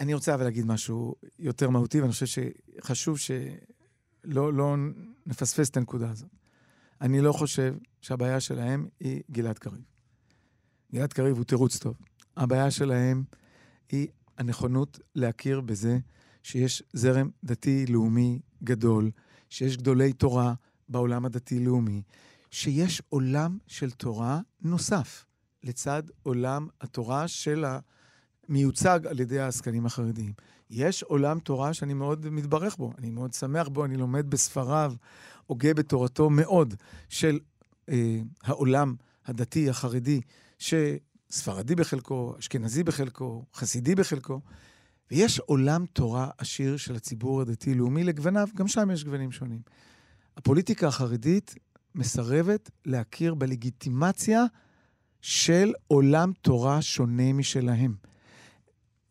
אני 0.00 0.14
רוצה 0.14 0.34
אבל 0.34 0.44
להגיד 0.44 0.66
משהו 0.66 1.14
יותר 1.38 1.70
מהותי, 1.70 2.00
ואני 2.00 2.12
חושב 2.12 2.26
שחשוב 2.26 3.18
שלא 3.18 4.52
לא 4.52 4.76
נפספס 5.26 5.68
את 5.68 5.76
הנקודה 5.76 6.10
הזאת. 6.10 6.30
אני 7.00 7.20
לא 7.20 7.32
חושב 7.32 7.74
שהבעיה 8.00 8.40
שלהם 8.40 8.88
היא 9.00 9.22
גלעד 9.30 9.58
קריב. 9.58 9.82
גלעד 10.92 11.12
קריב 11.12 11.36
הוא 11.36 11.44
תירוץ 11.44 11.78
טוב. 11.78 11.96
הבעיה 12.36 12.70
שלהם 12.70 13.24
היא 13.88 14.08
הנכונות 14.38 15.00
להכיר 15.14 15.60
בזה 15.60 15.98
שיש 16.42 16.82
זרם 16.92 17.30
דתי-לאומי 17.44 18.40
גדול, 18.64 19.10
שיש 19.50 19.76
גדולי 19.76 20.12
תורה 20.12 20.54
בעולם 20.88 21.24
הדתי-לאומי, 21.24 22.02
שיש 22.50 23.02
עולם 23.08 23.58
של 23.66 23.90
תורה 23.90 24.40
נוסף, 24.62 25.24
לצד 25.62 26.02
עולם 26.22 26.68
התורה 26.80 27.28
של 27.28 27.64
המיוצג 28.48 29.00
על 29.06 29.20
ידי 29.20 29.40
העסקנים 29.40 29.86
החרדיים. 29.86 30.32
יש 30.70 31.02
עולם 31.02 31.38
תורה 31.38 31.74
שאני 31.74 31.94
מאוד 31.94 32.28
מתברך 32.28 32.76
בו, 32.76 32.92
אני 32.98 33.10
מאוד 33.10 33.32
שמח 33.32 33.68
בו, 33.68 33.84
אני 33.84 33.96
לומד 33.96 34.30
בספריו, 34.30 34.92
הוגה 35.46 35.74
בתורתו 35.74 36.30
מאוד, 36.30 36.74
של 37.08 37.38
אה, 37.88 38.20
העולם 38.42 38.94
הדתי 39.26 39.70
החרדי, 39.70 40.20
שספרדי 40.58 41.74
בחלקו, 41.74 42.34
אשכנזי 42.38 42.82
בחלקו, 42.82 43.44
חסידי 43.54 43.94
בחלקו. 43.94 44.40
ויש 45.10 45.38
עולם 45.38 45.86
תורה 45.92 46.30
עשיר 46.38 46.76
של 46.76 46.96
הציבור 46.96 47.40
הדתי-לאומי 47.40 48.04
לגווניו, 48.04 48.48
גם 48.56 48.68
שם 48.68 48.90
יש 48.90 49.04
גוונים 49.04 49.32
שונים. 49.32 49.60
הפוליטיקה 50.36 50.88
החרדית 50.88 51.54
מסרבת 51.94 52.70
להכיר 52.84 53.34
בלגיטימציה 53.34 54.44
של 55.20 55.72
עולם 55.86 56.32
תורה 56.42 56.82
שונה 56.82 57.32
משלהם. 57.32 57.94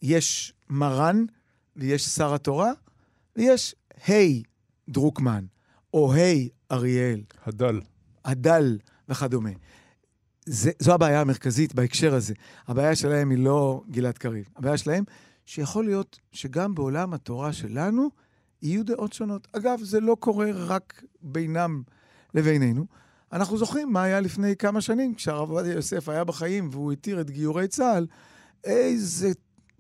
יש 0.08 0.54
מרן 0.70 1.26
ויש 1.76 2.06
שר 2.06 2.34
התורה, 2.34 2.72
ויש 3.36 3.76
היי 4.06 4.44
דרוקמן, 4.90 5.46
או 5.94 6.14
היי 6.14 6.50
אריאל. 6.72 7.22
הדל. 7.46 7.82
הדל 8.26 8.78
וכדומה. 9.10 9.50
זה, 10.46 10.72
זו 10.80 10.94
הבעיה 10.94 11.22
המרכזית 11.22 11.76
בהקשר 11.76 12.14
הזה. 12.14 12.34
הבעיה 12.68 12.96
שלהם 12.96 13.30
היא 13.30 13.38
לא 13.40 13.82
גלעד 13.92 14.18
קריב. 14.18 14.50
הבעיה 14.56 14.78
שלהם, 14.78 15.04
שיכול 15.46 15.86
להיות 15.86 16.20
שגם 16.32 16.76
בעולם 16.76 17.14
התורה 17.14 17.54
שלנו 17.54 18.10
יהיו 18.62 18.86
דעות 18.86 19.14
שונות. 19.14 19.48
אגב, 19.54 19.80
זה 19.84 20.00
לא 20.00 20.18
קורה 20.20 20.52
רק 20.54 21.04
בינם 21.22 21.84
לבינינו. 22.34 22.86
אנחנו 23.34 23.58
זוכרים 23.58 23.94
מה 23.94 24.04
היה 24.04 24.20
לפני 24.20 24.56
כמה 24.56 24.82
שנים, 24.82 25.16
כשהרב 25.16 25.50
עובדיה 25.50 25.74
יוסף 25.74 26.10
היה 26.10 26.24
בחיים 26.24 26.70
והוא 26.72 26.92
התיר 26.92 27.22
את 27.22 27.30
גיורי 27.30 27.68
צה"ל, 27.68 28.08
איזה 28.64 29.32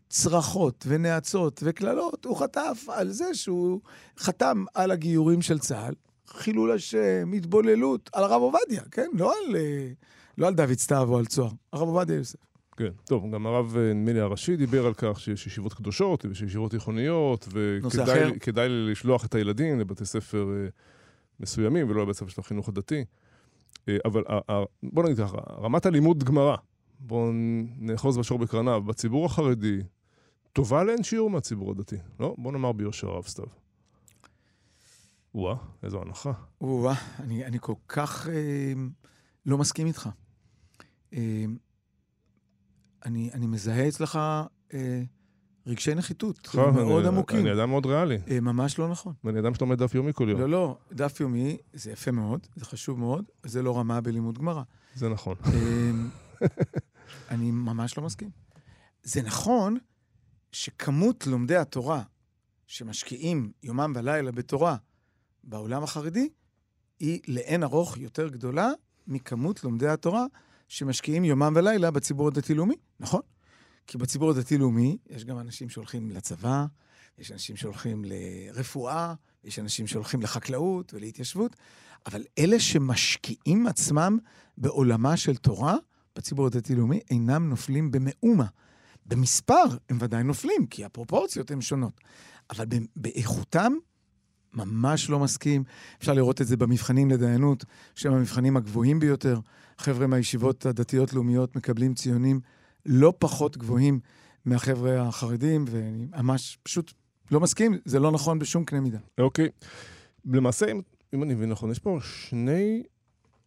צרחות 0.09 0.85
ונאצות 0.87 1.63
וקללות 1.65 2.25
הוא 2.25 2.37
חטף 2.37 2.85
על 2.87 3.09
זה 3.09 3.33
שהוא 3.33 3.79
חתם 4.19 4.65
על 4.73 4.91
הגיורים 4.91 5.41
של 5.41 5.59
צה"ל. 5.59 5.93
חילול 6.27 6.71
השם, 6.71 7.31
התבוללות, 7.33 8.09
על 8.13 8.23
הרב 8.23 8.41
עובדיה, 8.41 8.81
כן? 8.91 9.07
לא 9.13 9.33
על, 9.33 9.55
אה, 9.55 9.89
לא 10.37 10.47
על 10.47 10.53
דוד 10.53 10.77
סתיו 10.77 11.07
או 11.09 11.17
על 11.17 11.25
צוהר, 11.25 11.51
הרב 11.73 11.87
עובדיה 11.87 12.15
יוסף. 12.15 12.47
כן, 12.77 12.91
טוב, 13.05 13.31
גם 13.31 13.45
הרב, 13.47 13.77
אה, 13.77 13.93
נדמה 13.93 14.13
לי, 14.13 14.19
הראשי 14.19 14.55
דיבר 14.55 14.85
על 14.85 14.93
כך 14.93 15.19
שיש 15.19 15.47
ישיבות 15.47 15.73
קדושות 15.73 16.25
ויש 16.25 16.41
ישיבות 16.41 16.71
תיכוניות. 16.71 17.47
וכדאי 17.51 18.67
לשלוח 18.69 19.25
את 19.25 19.35
הילדים 19.35 19.79
לבתי 19.79 20.05
ספר 20.05 20.49
אה, 20.49 20.67
מסוימים 21.39 21.89
ולא 21.89 22.03
לבית 22.03 22.15
ספר 22.15 22.29
של 22.29 22.41
החינוך 22.41 22.69
הדתי. 22.69 23.05
אה, 23.89 23.97
אבל 24.05 24.23
בוא 24.83 25.03
נגיד 25.03 25.17
ככה, 25.17 25.37
רמת 25.61 25.85
הלימוד 25.85 26.23
גמרא, 26.23 26.55
בואו 26.99 27.31
נאחוז 27.79 28.17
בשור 28.17 28.39
בקרניו, 28.39 28.81
בציבור 28.81 29.25
החרדי, 29.25 29.81
טובה 30.57 30.83
לאין 30.83 31.03
שיעור 31.03 31.29
מהציבור 31.29 31.71
הדתי, 31.71 31.95
לא? 32.19 32.35
בוא 32.37 32.51
נאמר 32.51 32.71
ביושר 32.71 33.07
הרב 33.07 33.27
סתיו. 33.27 33.45
וואה, 35.35 35.55
איזו 35.83 36.01
הנחה. 36.01 36.31
או 36.61 36.89
אני, 37.19 37.45
אני 37.45 37.57
כל 37.61 37.73
כך 37.87 38.27
אה, 38.27 38.73
לא 39.45 39.57
מסכים 39.57 39.87
איתך. 39.87 40.09
אה, 41.13 41.45
אני, 43.05 43.29
אני 43.33 43.47
מזהה 43.47 43.87
אצלך 43.87 44.19
אה, 44.73 45.01
רגשי 45.67 45.95
נחיתות 45.95 46.39
נכון, 46.47 46.73
מאוד 46.75 47.05
אני- 47.05 47.15
עמוקים. 47.15 47.39
אני 47.39 47.53
אדם 47.53 47.69
מאוד 47.69 47.85
ריאלי, 47.85 48.17
אה, 48.29 48.39
ממש 48.39 48.79
לא 48.79 48.87
נכון. 48.87 49.13
ואני 49.23 49.39
אדם 49.39 49.53
שלומד 49.55 49.83
דף 49.83 49.95
יומי 49.95 50.13
כל 50.13 50.27
יום. 50.29 50.39
לא, 50.41 50.49
לא, 50.49 50.77
דף 50.91 51.19
יומי 51.19 51.57
זה 51.73 51.91
יפה 51.91 52.11
מאוד, 52.11 52.47
זה 52.55 52.65
חשוב 52.65 52.99
מאוד, 52.99 53.25
זה 53.43 53.61
לא 53.61 53.77
רמה 53.77 54.01
בלימוד 54.01 54.37
גמרא. 54.37 54.63
זה 54.95 55.09
נכון. 55.09 55.35
אמ, 55.45 56.09
אני 57.31 57.51
ממש 57.51 57.97
לא 57.97 58.03
מסכים. 58.03 58.29
זה 59.03 59.21
נכון 59.21 59.77
שכמות 60.57 61.27
לומדי 61.27 61.55
התורה 61.55 62.03
שמשקיעים 62.67 63.51
יומם 63.63 63.93
ולילה 63.95 64.31
בתורה 64.31 64.75
בעולם 65.43 65.83
החרדי, 65.83 66.29
היא 66.99 67.19
לאין 67.27 67.63
ארוך 67.63 67.97
יותר 67.97 68.27
גדולה 68.27 68.71
מכמות 69.07 69.63
לומדי 69.63 69.87
התורה 69.87 70.25
שמשקיעים 70.67 71.25
יומם 71.25 71.53
ולילה 71.55 71.91
בציבור 71.91 72.27
הדתי-לאומי. 72.27 72.75
נכון. 72.99 73.21
כי 73.87 73.97
בציבור 73.97 74.31
הדתי-לאומי 74.31 74.97
יש 75.09 75.25
גם 75.25 75.39
אנשים 75.39 75.69
שהולכים 75.69 76.11
לצבא, 76.11 76.65
יש 77.17 77.31
אנשים 77.31 77.55
שהולכים 77.55 78.05
לרפואה, 78.05 79.13
יש 79.43 79.59
אנשים 79.59 79.87
שהולכים 79.87 80.21
לחקלאות 80.21 80.93
ולהתיישבות, 80.93 81.55
אבל 82.05 82.23
אלה 82.39 82.59
שמשקיעים 82.59 83.67
עצמם 83.67 84.17
בעולמה 84.57 85.17
של 85.17 85.35
תורה, 85.35 85.75
בציבור 86.15 86.45
הדתי-לאומי, 86.47 86.99
אינם 87.09 87.49
נופלים 87.49 87.91
במאומה. 87.91 88.47
במספר 89.07 89.63
הם 89.89 89.97
ודאי 90.01 90.23
נופלים, 90.23 90.65
כי 90.65 90.85
הפרופורציות 90.85 91.51
הן 91.51 91.61
שונות. 91.61 92.01
אבל 92.49 92.65
באיכותם, 92.95 93.73
ממש 94.53 95.09
לא 95.09 95.19
מסכים. 95.19 95.63
אפשר 95.99 96.13
לראות 96.13 96.41
את 96.41 96.47
זה 96.47 96.57
במבחנים 96.57 97.09
לדיינות, 97.09 97.65
שהם 97.95 98.13
המבחנים 98.13 98.57
הגבוהים 98.57 98.99
ביותר. 98.99 99.39
חבר'ה 99.77 100.07
מהישיבות 100.07 100.65
הדתיות-לאומיות 100.65 101.55
מקבלים 101.55 101.93
ציונים 101.93 102.39
לא 102.85 103.13
פחות 103.19 103.57
גבוהים 103.57 103.99
מהחבר'ה 104.45 105.07
החרדים, 105.07 105.65
ואני 105.67 106.07
ממש 106.17 106.57
פשוט 106.63 106.93
לא 107.31 107.39
מסכים, 107.39 107.77
זה 107.85 107.99
לא 107.99 108.11
נכון 108.11 108.39
בשום 108.39 108.65
קנה 108.65 108.79
מידה. 108.79 108.99
אוקיי. 109.17 109.49
למעשה, 110.25 110.71
אם, 110.71 110.81
אם 111.13 111.23
אני 111.23 111.33
מבין 111.33 111.49
נכון, 111.49 111.71
יש 111.71 111.79
פה 111.79 111.97
שני 112.01 112.83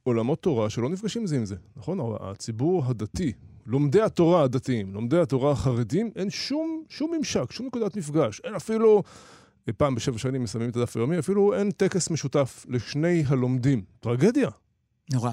עולמות 0.03 0.43
תורה 0.43 0.71
שלא 0.71 0.89
נפגשים 0.89 1.27
זה 1.27 1.37
עם 1.37 1.45
זה, 1.45 1.57
נכון? 1.77 1.99
הציבור 2.21 2.85
הדתי, 2.87 3.33
לומדי 3.71 4.01
התורה 4.03 4.43
הדתיים, 4.43 4.95
לומדי 4.95 5.19
התורה 5.21 5.53
החרדים, 5.53 6.11
אין 6.17 6.31
שום, 6.31 6.85
שום 6.89 7.15
ממשק, 7.19 7.53
שום 7.53 7.67
נקודת 7.67 7.97
מפגש. 7.97 8.41
אין 8.45 8.55
אפילו, 8.55 9.03
אה, 9.69 9.73
פעם 9.73 9.95
בשבע 9.95 10.19
שנים 10.19 10.43
מסיימים 10.43 10.71
את 10.71 10.77
הדף 10.77 10.97
היומי, 10.97 11.19
אפילו 11.19 11.55
אין 11.55 11.71
טקס 11.71 12.11
משותף 12.11 12.67
לשני 12.69 13.25
הלומדים. 13.29 13.83
טרגדיה. 14.01 14.51
נורא. 15.13 15.31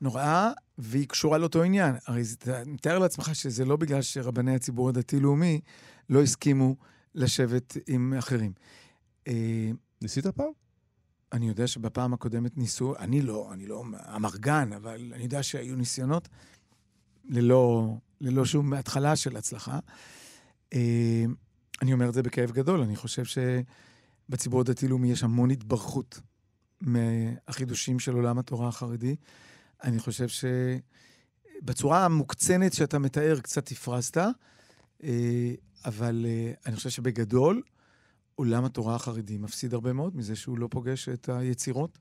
נוראה, 0.00 0.50
והיא 0.78 1.08
קשורה 1.08 1.38
לאותו 1.38 1.62
עניין. 1.62 1.94
הרי 2.06 2.24
זה- 2.24 2.36
אתה 2.38 2.62
מתאר 2.66 2.98
לעצמך 2.98 3.34
שזה 3.34 3.64
לא 3.64 3.76
בגלל 3.76 4.02
שרבני 4.02 4.54
הציבור 4.54 4.88
הדתי-לאומי 4.88 5.60
לא 6.10 6.22
הסכימו 6.22 6.76
לשבת 7.14 7.76
עם 7.86 8.14
אחרים. 8.18 8.52
אה, 9.28 9.70
ניסית 10.02 10.26
פעם? 10.26 10.50
אני 11.32 11.48
יודע 11.48 11.66
שבפעם 11.66 12.14
הקודמת 12.14 12.58
ניסו, 12.58 12.94
אני 12.98 13.22
לא, 13.22 13.50
אני 13.52 13.66
לא 13.66 13.84
אמרגן, 14.16 14.72
אבל 14.72 15.12
אני 15.14 15.22
יודע 15.22 15.42
שהיו 15.42 15.76
ניסיונות 15.76 16.28
ללא, 17.24 17.94
ללא 18.20 18.44
שום 18.44 18.72
התחלה 18.72 19.16
של 19.16 19.36
הצלחה. 19.36 19.78
אה, 20.72 21.24
אני 21.82 21.92
אומר 21.92 22.08
את 22.08 22.14
זה 22.14 22.22
בכאב 22.22 22.50
גדול, 22.50 22.80
אני 22.80 22.96
חושב 22.96 23.22
שבציבור 23.24 24.60
הדתי-לאומי 24.60 25.12
יש 25.12 25.22
המון 25.22 25.50
התברכות 25.50 26.20
מהחידושים 26.80 27.98
של 27.98 28.12
עולם 28.12 28.38
התורה 28.38 28.68
החרדי. 28.68 29.16
אני 29.84 29.98
חושב 29.98 30.26
שבצורה 31.62 32.04
המוקצנת 32.04 32.72
שאתה 32.72 32.98
מתאר 32.98 33.40
קצת 33.40 33.72
הפרזת, 33.72 34.16
אה, 35.02 35.54
אבל 35.84 36.26
אה, 36.28 36.52
אני 36.66 36.76
חושב 36.76 36.90
שבגדול, 36.90 37.62
עולם 38.34 38.64
התורה 38.64 38.94
החרדי 38.94 39.38
מפסיד 39.38 39.74
הרבה 39.74 39.92
מאוד 39.92 40.16
מזה 40.16 40.36
שהוא 40.36 40.58
לא 40.58 40.68
פוגש 40.70 41.08
את 41.08 41.28
היצירות 41.28 41.98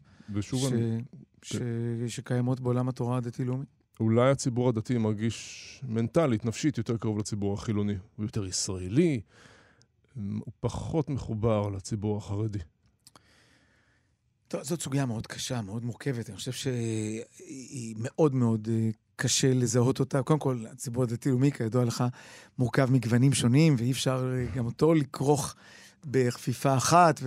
ש... 1.43 1.55
אני, 1.55 2.07
ש... 2.07 2.15
שקיימות 2.15 2.59
בעולם 2.59 2.89
התורה 2.89 3.17
הדתי-לאומי. 3.17 3.65
אולי 4.01 4.31
הציבור 4.31 4.69
הדתי 4.69 4.97
מרגיש 4.97 5.81
מנטלית, 5.87 6.45
נפשית, 6.45 6.77
יותר 6.77 6.97
קרוב 6.97 7.19
לציבור 7.19 7.53
החילוני. 7.53 7.95
הוא 8.15 8.25
יותר 8.25 8.45
ישראלי, 8.45 9.21
הוא 10.15 10.53
פחות 10.59 11.09
מחובר 11.09 11.69
לציבור 11.69 12.17
החרדי. 12.17 12.59
טוב, 14.47 14.63
זאת 14.63 14.81
סוגיה 14.81 15.05
מאוד 15.05 15.27
קשה, 15.27 15.61
מאוד 15.61 15.85
מורכבת. 15.85 16.29
אני 16.29 16.37
חושב 16.37 16.51
שהיא 16.51 17.95
מאוד 17.99 18.35
מאוד 18.35 18.67
אה, 18.71 18.89
קשה 19.15 19.53
לזהות 19.53 19.99
אותה. 19.99 20.23
קודם 20.23 20.39
כל, 20.39 20.65
הציבור 20.71 21.03
הדתי-לאומי, 21.03 21.51
כידוע 21.51 21.85
לך, 21.85 22.03
מורכב 22.57 22.91
מגוונים 22.91 23.33
שונים, 23.33 23.75
ואי 23.77 23.91
אפשר 23.91 24.33
אה, 24.35 24.55
גם 24.55 24.65
אותו 24.65 24.93
לכרוך 24.93 25.55
בכפיפה 26.05 26.77
אחת 26.77 27.21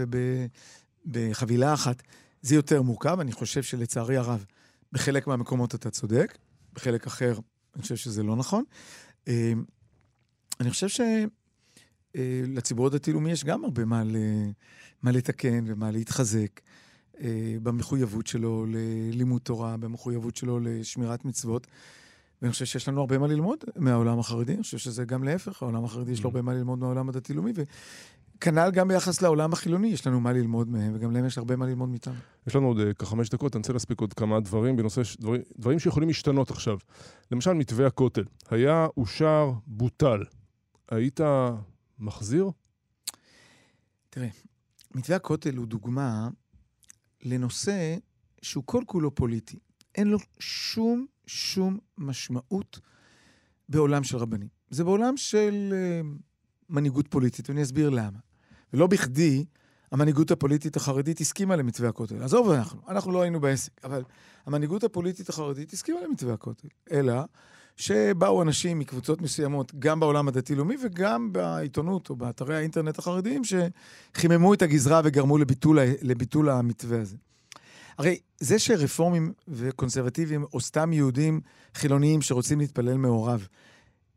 ובחבילה 1.07 1.75
אחת. 1.75 2.03
זה 2.43 2.55
יותר 2.55 2.83
מורכב. 2.83 3.21
אני 3.21 3.33
חושב 3.33 3.63
שלצערי 3.63 4.17
הרב, 4.17 4.45
בחלק 4.93 5.27
מהמקומות 5.27 5.75
אתה 5.75 5.91
צודק, 5.91 6.39
בחלק 6.75 7.07
אחר 7.07 7.39
אני 7.75 7.83
חושב 7.83 7.97
שזה 7.97 8.23
לא 8.23 8.37
נכון. 8.37 8.65
אה, 9.29 9.53
אני 10.61 10.71
חושב 10.71 10.87
שלציבור 12.15 12.87
הדתי-לאומי 12.87 13.33
יש 13.33 13.45
גם 13.45 13.65
הרבה 13.65 13.85
מה, 13.85 14.05
ל... 14.05 14.17
מה 15.03 15.11
לתקן 15.11 15.65
ומה 15.67 15.91
להתחזק. 15.91 16.61
אה, 17.21 17.57
במחויבות 17.63 18.27
שלו 18.27 18.67
ללימוד 18.69 19.43
תורה, 19.43 19.77
במחויבות 19.77 20.37
שלו 20.37 20.61
לשמירת 20.61 21.25
מצוות. 21.25 21.67
ואני 22.43 22.53
חושב 22.53 22.65
שיש 22.65 22.89
לנו 22.89 23.01
הרבה 23.01 23.19
מה 23.19 23.27
ללמוד 23.27 23.65
מהעולם 23.77 24.19
החרדי, 24.19 24.55
אני 24.55 24.63
חושב 24.63 24.79
שזה 24.79 25.05
גם 25.05 25.25
להפך, 25.25 25.63
העולם 25.63 25.85
החרדי 25.85 26.13
יש 26.13 26.23
לו 26.23 26.29
הרבה 26.29 26.43
מה 26.43 26.55
ללמוד 26.55 26.79
מהעולם 26.79 27.09
הדתי-לאומי, 27.09 27.53
וכנ"ל 28.37 28.71
גם 28.71 28.89
ביחס 28.89 29.23
לעולם 29.23 29.53
החילוני, 29.53 29.89
יש 29.89 30.07
לנו 30.07 30.21
מה 30.21 30.33
ללמוד 30.33 30.69
מהם, 30.69 30.93
וגם 30.95 31.11
להם 31.11 31.27
יש 31.27 31.39
הרבה 31.39 31.57
מה 31.57 31.67
ללמוד 31.67 31.89
מאיתנו. 31.89 32.15
יש 32.47 32.57
לנו 32.57 32.67
עוד 32.67 32.81
אה, 32.81 32.95
כחמש 32.95 33.29
דקות, 33.29 33.57
אני 33.57 33.61
רוצה 33.61 33.73
להספיק 33.73 34.01
עוד 34.01 34.13
כמה 34.15 34.41
דברים 34.41 34.77
בנושא, 34.77 35.05
ש- 35.05 35.17
דברים, 35.17 35.43
דברים 35.59 35.79
שיכולים 35.79 36.09
להשתנות 36.09 36.51
עכשיו. 36.51 36.79
למשל, 37.31 37.53
מתווה 37.53 37.87
הכותל. 37.87 38.25
היה, 38.51 38.87
אושר, 38.97 39.53
בוטל. 39.67 40.23
היית 40.91 41.21
מחזיר? 41.99 42.51
מתווה 44.95 45.17
הכותל 45.17 45.57
הוא 45.57 45.67
דוגמה 45.67 46.29
לנושא 47.23 47.97
שהוא 48.43 48.65
כל 48.67 48.83
כולו 48.87 49.15
פוליטי. 49.15 49.59
אין 49.95 50.09
לו 50.09 50.19
שום, 50.39 51.07
שום 51.27 51.79
משמעות 51.99 52.81
בעולם 53.69 54.05
של 54.05 54.17
רבנים. 54.17 54.49
זה 54.71 54.85
בעולם 54.85 55.17
של 55.17 55.73
uh, 55.73 56.07
מנהיגות 56.69 57.09
פוליטית, 57.09 57.51
ואני 57.51 57.63
אסביר 57.63 57.91
למה. 57.91 58.19
ולא 58.75 58.87
בכדי, 58.87 59.45
המנהיגות 59.93 60.31
הפוליטית 60.31 60.77
החרדית 60.77 61.21
הסכימה 61.21 61.57
למתווה 61.57 61.89
הכותל. 61.89 62.23
עזוב 62.23 62.51
אנחנו, 62.51 62.81
אנחנו 62.89 63.13
לא 63.13 63.23
היינו 63.23 63.41
בעסק, 63.41 63.73
אבל 63.85 64.03
המנהיגות 64.47 64.85
הפוליטית 64.85 65.29
החרדית 65.29 65.73
הסכימה 65.73 65.99
למתווה 66.09 66.35
הכותל. 66.35 66.69
אלא 66.93 67.15
שבאו 67.77 68.43
אנשים 68.43 68.79
מקבוצות 68.79 69.23
מסוימות, 69.23 69.73
גם 69.79 70.01
בעולם 70.01 70.29
הדתי-לאומי 70.29 70.77
וגם 70.83 71.33
בעיתונות 71.33 72.11
או 72.11 72.17
באתרי 72.17 72.57
האינטרנט 72.57 72.99
החרדיים, 72.99 73.43
שחיממו 73.45 74.55
את 74.55 74.63
הגזרה 74.63 75.01
וגרמו 75.05 75.39
לביטול, 75.39 75.79
לביטול 76.03 76.51
המתווה 76.51 77.01
הזה. 77.01 77.17
הרי 77.99 78.19
זה 78.41 78.59
שרפורמים 78.59 79.33
וקונסרבטיבים, 79.49 80.45
או 80.53 80.61
סתם 80.61 80.93
יהודים 80.93 81.41
חילוניים 81.75 82.23
שרוצים 82.23 82.59
להתפלל 82.59 82.97
מעורב, 82.97 83.49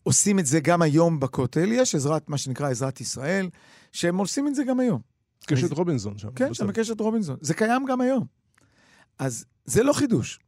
עושים 0.07 0.39
את 0.39 0.45
זה 0.45 0.59
גם 0.59 0.81
היום 0.81 1.19
בכותל, 1.19 1.69
יש 1.71 1.95
עזרת, 1.95 2.29
מה 2.29 2.37
שנקרא 2.37 2.69
עזרת 2.69 3.01
ישראל, 3.01 3.49
שהם 3.91 4.17
עושים 4.17 4.47
את 4.47 4.55
זה 4.55 4.63
גם 4.63 4.79
היום. 4.79 5.01
קשת 5.45 5.63
אני- 5.63 5.75
רובינזון 5.75 6.17
שם. 6.17 6.31
כן, 6.35 6.53
שם 6.53 6.71
קשת 6.71 6.99
רובינזון. 7.01 7.37
זה 7.41 7.53
קיים 7.53 7.85
גם 7.85 8.01
היום. 8.01 8.25
אז 9.19 9.45
זה 9.65 9.83
לא 9.83 9.93
חידוש. 9.93 10.39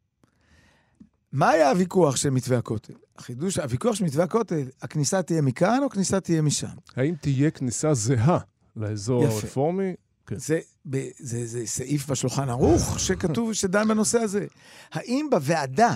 מה 1.31 1.49
היה 1.49 1.69
הוויכוח 1.69 2.15
של 2.15 2.29
מתווה 2.29 2.57
הכותל? 2.57 2.93
החידוש, 3.17 3.57
הוויכוח 3.57 3.95
של 3.95 4.03
מתווה 4.05 4.23
הכותל, 4.23 4.67
הכניסה 4.81 5.21
תהיה 5.21 5.41
מכאן 5.41 5.79
או 5.81 5.85
הכניסה 5.85 6.19
תהיה 6.19 6.41
משם? 6.41 6.67
האם 6.95 7.15
תהיה 7.21 7.51
כניסה 7.51 7.93
זהה 7.93 8.39
לאזור 8.75 9.23
יפה. 9.23 9.33
הרפורמי? 9.33 9.93
כן. 10.27 10.35
זה, 10.39 10.59
ב, 10.89 11.07
זה, 11.19 11.45
זה 11.47 11.65
סעיף 11.65 12.09
בשולחן 12.09 12.49
ערוך 12.49 12.99
שכתוב 12.99 13.53
שדן 13.61 13.87
בנושא 13.87 14.19
הזה. 14.19 14.45
האם 14.91 15.27
בוועדה 15.31 15.95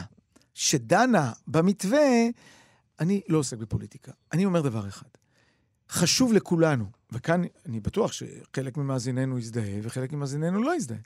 שדנה 0.53 1.31
במתווה, 1.47 2.07
אני 2.99 3.21
לא 3.27 3.37
עוסק 3.37 3.57
בפוליטיקה. 3.57 4.11
אני 4.31 4.45
אומר 4.45 4.61
דבר 4.61 4.87
אחד. 4.87 5.07
חשוב 5.89 6.33
לכולנו, 6.33 6.85
וכאן 7.11 7.41
אני 7.65 7.79
בטוח 7.79 8.11
שחלק 8.11 8.77
ממאזיננו 8.77 9.39
יזדהה 9.39 9.79
וחלק 9.83 10.13
ממאזיננו 10.13 10.63
לא 10.63 10.75
יזדהה. 10.75 10.99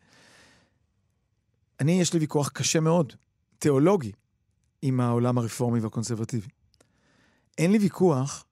אני, 1.79 2.01
יש 2.01 2.13
לי 2.13 2.19
ויכוח 2.19 2.49
קשה 2.49 2.79
מאוד, 2.79 3.13
תיאולוגי, 3.59 4.11
עם 4.81 4.99
העולם 4.99 5.37
הרפורמי 5.37 5.79
והקונסרבטיבי. 5.79 6.47
אין 7.57 7.71
לי 7.71 7.77
ויכוח 7.77 8.45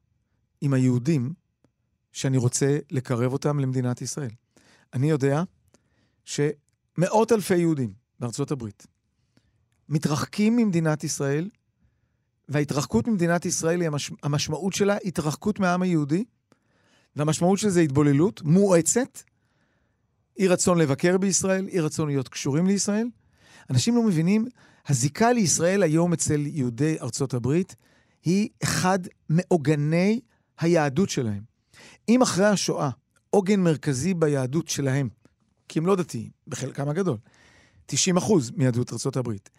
עם 0.62 0.74
היהודים 0.74 1.34
שאני 2.12 2.38
רוצה 2.38 2.78
לקרב 2.92 3.34
אותם 3.34 3.60
למדינת 3.60 4.02
ישראל. 4.02 4.32
אני 4.94 5.10
יודע 5.10 5.44
שמאות 6.26 7.32
אלפי 7.32 7.58
יהודים 7.58 7.94
בארצות 8.20 8.52
הברית 8.52 8.88
מתרחקים 9.90 10.56
ממדינת 10.58 11.04
ישראל, 11.04 11.50
וההתרחקות 12.50 13.08
ממדינת 13.08 13.46
ישראל, 13.46 13.82
היא 13.82 13.88
המש... 13.88 14.12
המשמעות 14.24 14.74
שלה 14.74 14.98
התרחקות 15.06 15.60
מהעם 15.60 15.82
היהודי, 15.82 16.24
והמשמעות 17.16 17.60
של 17.60 17.70
זה 17.70 17.82
התבוללות 17.82 18.42
מואצת, 18.42 19.20
אי 20.40 20.48
רצון 20.48 20.78
לבקר 20.78 21.18
בישראל, 21.18 21.68
אי 21.68 21.80
רצון 21.80 22.08
להיות 22.08 22.28
קשורים 22.30 22.68
לישראל. 22.68 23.08
אנשים 23.70 23.96
לא 23.96 24.04
מבינים, 24.04 24.46
הזיקה 24.88 25.32
לישראל 25.32 25.84
היום 25.84 26.14
אצל 26.14 26.46
יהודי 26.46 26.98
ארצות 27.02 27.34
הברית 27.34 27.76
היא 28.24 28.50
אחד 28.64 29.00
מעוגני 29.30 30.20
היהדות 30.60 31.10
שלהם. 31.10 31.42
אם 32.10 32.22
אחרי 32.22 32.46
השואה 32.46 32.90
עוגן 33.30 33.60
מרכזי 33.60 34.14
ביהדות 34.14 34.68
שלהם, 34.68 35.10
כי 35.68 35.80
הם 35.80 35.86
לא 35.86 35.96
דתיים, 35.96 36.30
בחלקם 36.48 36.90
הגדול, 36.90 37.18
90 37.86 38.18
אחוז 38.18 38.52
מיהדות 38.56 38.94
ארצות 38.94 39.18
הברית, 39.18 39.50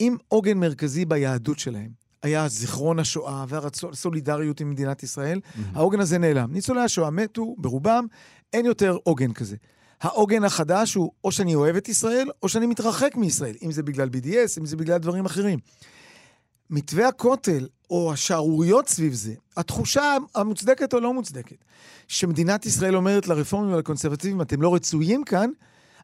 אם 0.00 0.16
עוגן 0.28 0.58
מרכזי 0.58 1.04
ביהדות 1.04 1.58
שלהם 1.58 1.90
היה 2.22 2.48
זיכרון 2.48 2.98
השואה 2.98 3.44
והסולידריות 3.48 4.60
עם 4.60 4.70
מדינת 4.70 5.02
ישראל, 5.02 5.40
העוגן 5.72 6.00
הזה 6.00 6.18
נעלם. 6.18 6.52
ניצולי 6.52 6.80
השואה 6.80 7.10
מתו 7.10 7.54
ברובם, 7.58 8.06
אין 8.52 8.66
יותר 8.66 8.96
עוגן 9.04 9.32
כזה. 9.32 9.56
העוגן 10.00 10.44
החדש 10.44 10.94
הוא 10.94 11.12
או 11.24 11.32
שאני 11.32 11.54
אוהב 11.54 11.76
את 11.76 11.88
ישראל, 11.88 12.30
או 12.42 12.48
שאני 12.48 12.66
מתרחק 12.66 13.16
מישראל, 13.16 13.54
אם 13.62 13.72
זה 13.72 13.82
בגלל 13.82 14.08
BDS, 14.08 14.60
אם 14.60 14.66
זה 14.66 14.76
בגלל 14.76 14.98
דברים 14.98 15.26
אחרים. 15.26 15.58
מתווה 16.70 17.08
הכותל, 17.08 17.66
או 17.90 18.12
השערוריות 18.12 18.88
סביב 18.88 19.12
זה, 19.12 19.34
התחושה 19.56 20.16
המוצדקת 20.34 20.94
או 20.94 21.00
לא 21.00 21.14
מוצדקת, 21.14 21.64
שמדינת 22.08 22.66
ישראל 22.66 22.96
אומרת 22.96 23.28
לרפורמים 23.28 23.74
ולקונסרבטיבים, 23.74 24.42
אתם 24.42 24.62
לא 24.62 24.74
רצויים 24.74 25.24
כאן, 25.24 25.50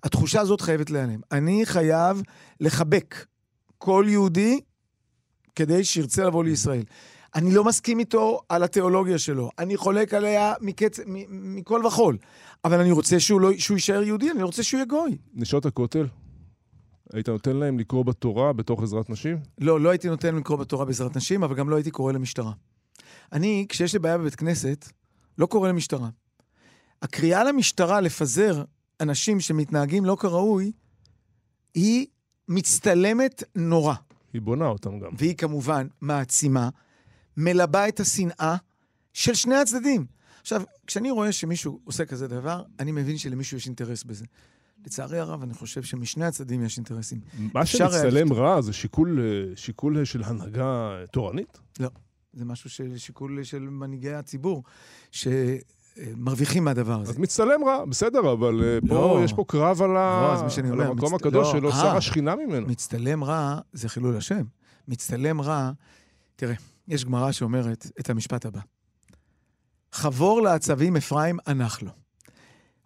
התחושה 0.04 0.40
הזאת 0.40 0.61
חייבת 0.61 0.90
להיעלם. 0.90 1.20
אני 1.33 1.66
חייב 1.66 2.22
לחבק 2.61 3.24
כל 3.85 4.05
יהודי 4.09 4.61
כדי 5.55 5.85
שירצה 5.85 6.25
לבוא 6.25 6.44
לישראל. 6.44 6.85
אני 7.35 7.55
לא 7.55 7.64
מסכים 7.64 7.99
איתו 7.99 8.40
על 8.49 8.62
התיאולוגיה 8.62 9.18
שלו, 9.18 9.51
אני 9.59 9.77
חולק 9.77 10.14
עליה 10.14 10.55
מקץ... 10.61 11.01
מ- 11.07 11.57
מכל 11.57 11.87
וכול, 11.87 12.18
אבל 12.64 12.81
אני 12.81 12.90
רוצה 12.90 13.20
שהוא, 13.20 13.40
לא... 13.40 13.51
שהוא 13.59 13.75
יישאר 13.75 14.03
יהודי, 14.03 14.31
אני 14.31 14.42
רוצה 14.42 14.62
שהוא 14.62 14.79
יהיה 14.79 14.87
גוי. 14.87 15.16
נשות 15.35 15.66
הכותל? 15.66 16.07
היית 17.12 17.29
נותן 17.29 17.57
להם 17.57 17.79
לקרוא 17.79 18.05
בתורה 18.05 18.53
בתוך 18.53 18.83
עזרת 18.83 19.11
נשים? 19.11 19.38
לא, 19.59 19.81
לא 19.81 19.90
הייתי 19.90 20.09
נותן 20.09 20.37
לקרוא 20.37 20.59
בתורה 20.59 20.85
בעזרת 20.85 21.16
נשים, 21.16 21.42
אבל 21.42 21.55
גם 21.55 21.70
לא 21.70 21.77
הייתי 21.77 21.90
קורא 21.90 22.12
למשטרה. 22.12 22.53
אני, 23.33 23.66
כשיש 23.68 23.92
לי 23.92 23.99
בעיה 23.99 24.18
בבית 24.18 24.35
כנסת, 24.35 24.88
לא 25.38 25.47
קורא 25.47 25.68
למשטרה. 25.68 26.09
הקריאה 27.03 27.44
למשטרה 27.44 28.01
לפזר 28.01 28.64
אנשים 29.01 29.40
שמתנהגים 29.40 30.05
לא 30.05 30.16
כראוי, 30.20 30.73
היא 31.75 32.07
מצטלמת 32.48 33.42
נורא. 33.54 33.94
היא 34.33 34.42
בונה 34.42 34.66
אותם 34.66 34.98
גם. 34.98 35.11
והיא 35.18 35.35
כמובן 35.35 35.87
מעצימה, 36.00 36.68
מלבה 37.37 37.88
את 37.88 38.00
השנאה 38.00 38.57
של 39.12 39.35
שני 39.35 39.57
הצדדים. 39.57 40.07
עכשיו, 40.40 40.62
כשאני 40.87 41.11
רואה 41.11 41.33
שמישהו 41.33 41.80
עושה 41.85 42.04
כזה 42.04 42.28
דבר, 42.28 42.62
אני 42.80 42.92
מבין 42.92 43.18
שלמישהו 43.18 43.57
יש 43.57 43.66
אינטרס 43.66 44.04
בזה. 44.04 44.24
לצערי 44.87 45.18
הרב, 45.18 45.42
אני 45.42 45.54
חושב 45.54 45.83
שמשני 45.83 46.24
הצדדים 46.24 46.64
יש 46.64 46.76
אינטרסים. 46.76 47.20
מה 47.54 47.66
שמצטלם. 47.66 48.33
רע 48.33 48.61
זה 48.61 48.72
שיקול, 48.72 49.20
אה, 49.20 49.57
שיקול 49.57 50.04
של 50.04 50.22
הנהגה 50.24 50.90
תורנית? 51.12 51.59
זה 52.33 52.44
משהו 52.44 52.70
של 52.70 52.98
שיקול 52.98 53.44
של 53.44 53.59
מנהיגי 53.59 54.12
הציבור, 54.12 54.62
שמרוויחים 55.96 56.64
מהדבר 56.64 57.00
הזה. 57.00 57.11
אז 57.12 57.18
מצטלם 57.18 57.64
רע, 57.64 57.85
בסדר, 57.85 58.33
אבל 58.33 58.61
אה, 58.64 58.78
פה 58.88 58.94
לא. 58.94 59.20
יש 59.24 59.33
פה 59.33 59.44
קרב 59.48 59.83
על, 59.83 59.96
ה... 59.96 60.37
לא, 60.66 60.72
על 60.72 60.80
המקום 60.80 61.14
מצט- 61.14 61.20
הקדוש 61.20 61.46
לא. 61.46 61.52
שלו, 61.52 61.70
אה. 61.70 61.76
שר 61.76 61.96
השכינה 61.96 62.37
ממנו. 62.37 62.66
מצטלם 62.66 63.24
רע 63.24 63.59
זה 63.72 63.88
חילול 63.88 64.16
השם. 64.16 64.42
מצטלם 64.88 65.40
רע, 65.40 65.70
תראה, 66.37 66.54
יש 66.88 67.04
גמרא 67.04 67.33
שאומרת 67.33 67.87
את 68.00 68.11
המשפט 68.11 68.46
הבא: 68.46 68.61
חבור 69.92 70.42
לעצבים 70.42 70.96
אפרים 70.96 71.38
הנח 71.46 71.83
לו. 71.83 71.90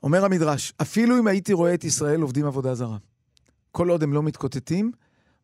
אומר 0.03 0.25
המדרש, 0.25 0.73
אפילו 0.83 1.19
אם 1.19 1.27
הייתי 1.27 1.53
רואה 1.53 1.75
את 1.75 1.85
ישראל 1.85 2.21
עובדים 2.21 2.47
עבודה 2.47 2.75
זרה, 2.75 2.97
כל 3.73 3.89
עוד 3.91 4.03
הם 4.03 4.13
לא 4.13 4.23
מתקוטטים, 4.23 4.93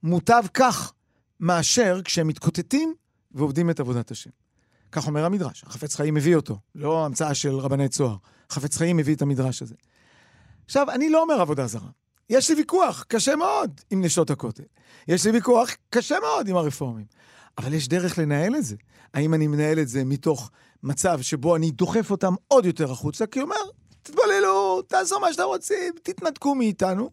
מוטב 0.03 0.42
כך 0.55 0.92
מאשר 1.40 2.00
כשהם 2.05 2.29
מתקוטטים 2.29 2.94
ועובדים 3.33 3.70
את 3.70 3.81
עבודת 3.81 4.11
השם. 4.11 4.31
כך 4.94 5.07
אומר 5.07 5.24
המדרש, 5.24 5.64
החפץ 5.66 5.94
חיים 5.94 6.14
מביא 6.14 6.37
אותו, 6.37 6.59
לא 6.74 7.04
המצאה 7.04 7.35
של 7.35 7.54
רבני 7.54 7.88
צוהר. 7.88 8.16
חפץ 8.50 8.76
חיים 8.76 8.96
מביא 8.96 9.14
את 9.14 9.22
המדרש 9.22 9.62
הזה. 9.62 9.74
עכשיו, 10.64 10.90
אני 10.90 11.11
לא 11.11 11.22
אומר 11.22 11.40
עבודה 11.40 11.66
זרה. 11.66 11.88
יש 12.30 12.50
לי 12.50 12.57
ויכוח 12.57 13.04
קשה 13.09 13.37
מאוד 13.37 13.80
עם 13.90 14.04
נשות 14.04 14.30
הכותל. 14.30 14.62
יש 15.09 15.26
לי 15.26 15.33
ויכוח 15.33 15.70
קשה 15.90 16.16
מאוד 16.20 16.48
עם 16.48 16.57
הרפורמים. 16.57 17.04
אבל 17.59 17.74
יש 17.74 17.88
דרך 17.88 18.18
לנהל 18.18 18.57
את 18.57 18.64
זה. 18.64 18.76
האם 19.14 19.35
אני 19.35 19.46
מנהל 19.46 19.78
את 19.78 19.88
זה 19.88 20.04
מתוך 20.04 20.50
מצב 20.83 21.20
שבו 21.22 21.57
אני 21.57 21.70
דוחף 21.70 22.11
אותם 22.11 22.35
עוד 22.48 22.66
יותר 22.66 22.92
החוצה, 22.92 23.26
כי 23.26 23.38
הוא 23.38 23.44
אומר, 23.44 23.70
תתבוללו, 24.02 24.83
תעשו 24.83 25.20
מה 25.20 25.33
שאתם 25.33 25.44
רוצים, 25.44 25.94
תתנתקו 26.02 26.54
מאיתנו. 26.54 27.11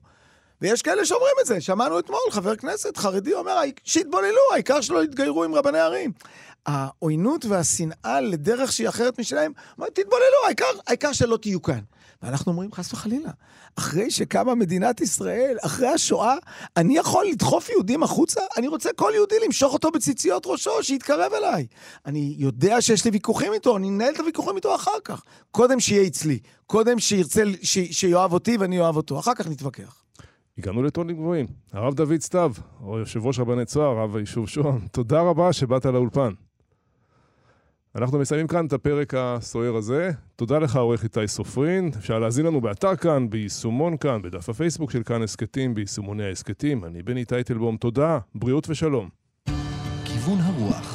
ויש 0.62 0.82
כאלה 0.82 1.06
שאומרים 1.06 1.34
את 1.42 1.46
זה. 1.46 1.62
שמענו 1.62 2.00
אתמול 2.00 2.20
חבר 2.32 2.56
כנסת 2.56 2.98
חרדי 2.98 3.34
אומר, 3.34 3.58
שיתבוללו, 3.84 4.42
העיקר 4.54 4.82
שלא 4.82 5.04
יתגיירו 5.04 5.44
עם 5.44 5.56
רבני 5.56 5.80
ערים. 5.80 6.12
העוינות 6.66 7.46
והשנאה 7.46 8.22
לדרך 8.22 8.72
שהיא 8.72 8.90
אחרת 8.90 9.20
משלהם, 9.20 9.52
אומרים, 9.78 9.94
תתבוללו, 9.94 10.46
העיקר, 10.46 10.66
העיקר 10.88 11.14
שלא 11.14 11.38
תהיו 11.38 11.62
כאן. 11.62 11.80
ואנחנו 12.22 12.52
אומרים, 12.52 12.72
חס 12.72 12.94
וחלילה, 12.94 13.30
אחרי 13.76 14.12
שקמה 14.12 14.56
מדינת 14.56 15.02
ישראל, 15.02 15.58
אחרי 15.62 15.88
השואה, 15.88 16.36
אני 16.78 16.98
יכול 16.98 17.26
לדחוף 17.26 17.70
יהודים 17.70 18.04
החוצה? 18.04 18.42
אני 18.58 18.68
רוצה 18.68 18.90
כל 18.96 19.12
יהודי 19.16 19.36
למשוך 19.46 19.74
אותו 19.74 19.92
בציציות 19.92 20.44
ראשו, 20.46 20.84
שיתקרב 20.84 21.34
אליי. 21.34 21.68
אני 22.06 22.36
יודע 22.38 22.82
שיש 22.82 23.06
לי 23.06 23.12
ויכוחים 23.12 23.54
איתו, 23.54 23.78
אני 23.78 23.90
אנהל 23.90 24.14
את 24.14 24.20
הוויכוחים 24.20 24.56
איתו 24.56 24.76
אחר 24.76 25.00
כך. 25.04 25.24
קודם 25.52 25.80
שיהיה 25.80 26.08
אצלי, 26.08 26.40
קודם 26.68 27.00
שירצה, 27.00 27.44
ש, 27.62 27.78
שיאהב 27.92 28.34
אותי 28.34 28.58
ואני 28.58 28.80
אוהב 28.80 28.96
אותו, 28.96 29.20
אחר 29.20 29.34
כך 29.36 29.48
נתווכח. 29.48 30.04
הגענו 30.58 30.84
לטונים 30.84 31.16
גבוהים. 31.16 31.48
הרב 31.74 31.94
דוד 31.94 32.22
סתיו, 32.22 32.52
או 32.84 33.00
יושב 33.00 33.26
ראש 33.26 33.40
רבני 33.40 33.66
צוהר, 33.66 33.98
רב 33.98 34.16
היישוב 34.16 34.48
שוהם, 34.48 34.88
תודה 34.92 35.22
רבה 35.22 35.54
שבאת 35.54 35.86
לאולפן. 35.86 36.34
אנחנו 37.96 38.20
מסיימים 38.20 38.48
כאן 38.48 38.66
את 38.66 38.74
הפרק 38.74 39.14
הסוער 39.18 39.76
הזה. 39.76 40.12
תודה 40.36 40.60
לך, 40.60 40.76
עורך 40.76 41.04
איתי 41.04 41.28
סופרין. 41.28 41.92
אפשר 41.98 42.20
להזין 42.20 42.46
לנו 42.46 42.62
באתר 42.62 42.96
כאן, 42.96 43.30
ביישומון 43.30 43.98
כאן, 43.98 44.22
בדף 44.22 44.50
הפייסבוק 44.50 44.92
של 44.92 45.04
כאן 45.04 45.22
הסכתים, 45.22 45.74
ביישומוני 45.74 46.24
ההסכתים. 46.24 46.86
אני 46.86 47.04
בני 47.04 47.26
טייטלבום, 47.26 47.78
תודה, 47.78 48.20
בריאות 48.36 48.70
ושלום. 48.70 49.10
כיוון 50.06 50.40
הרוח 50.40 50.91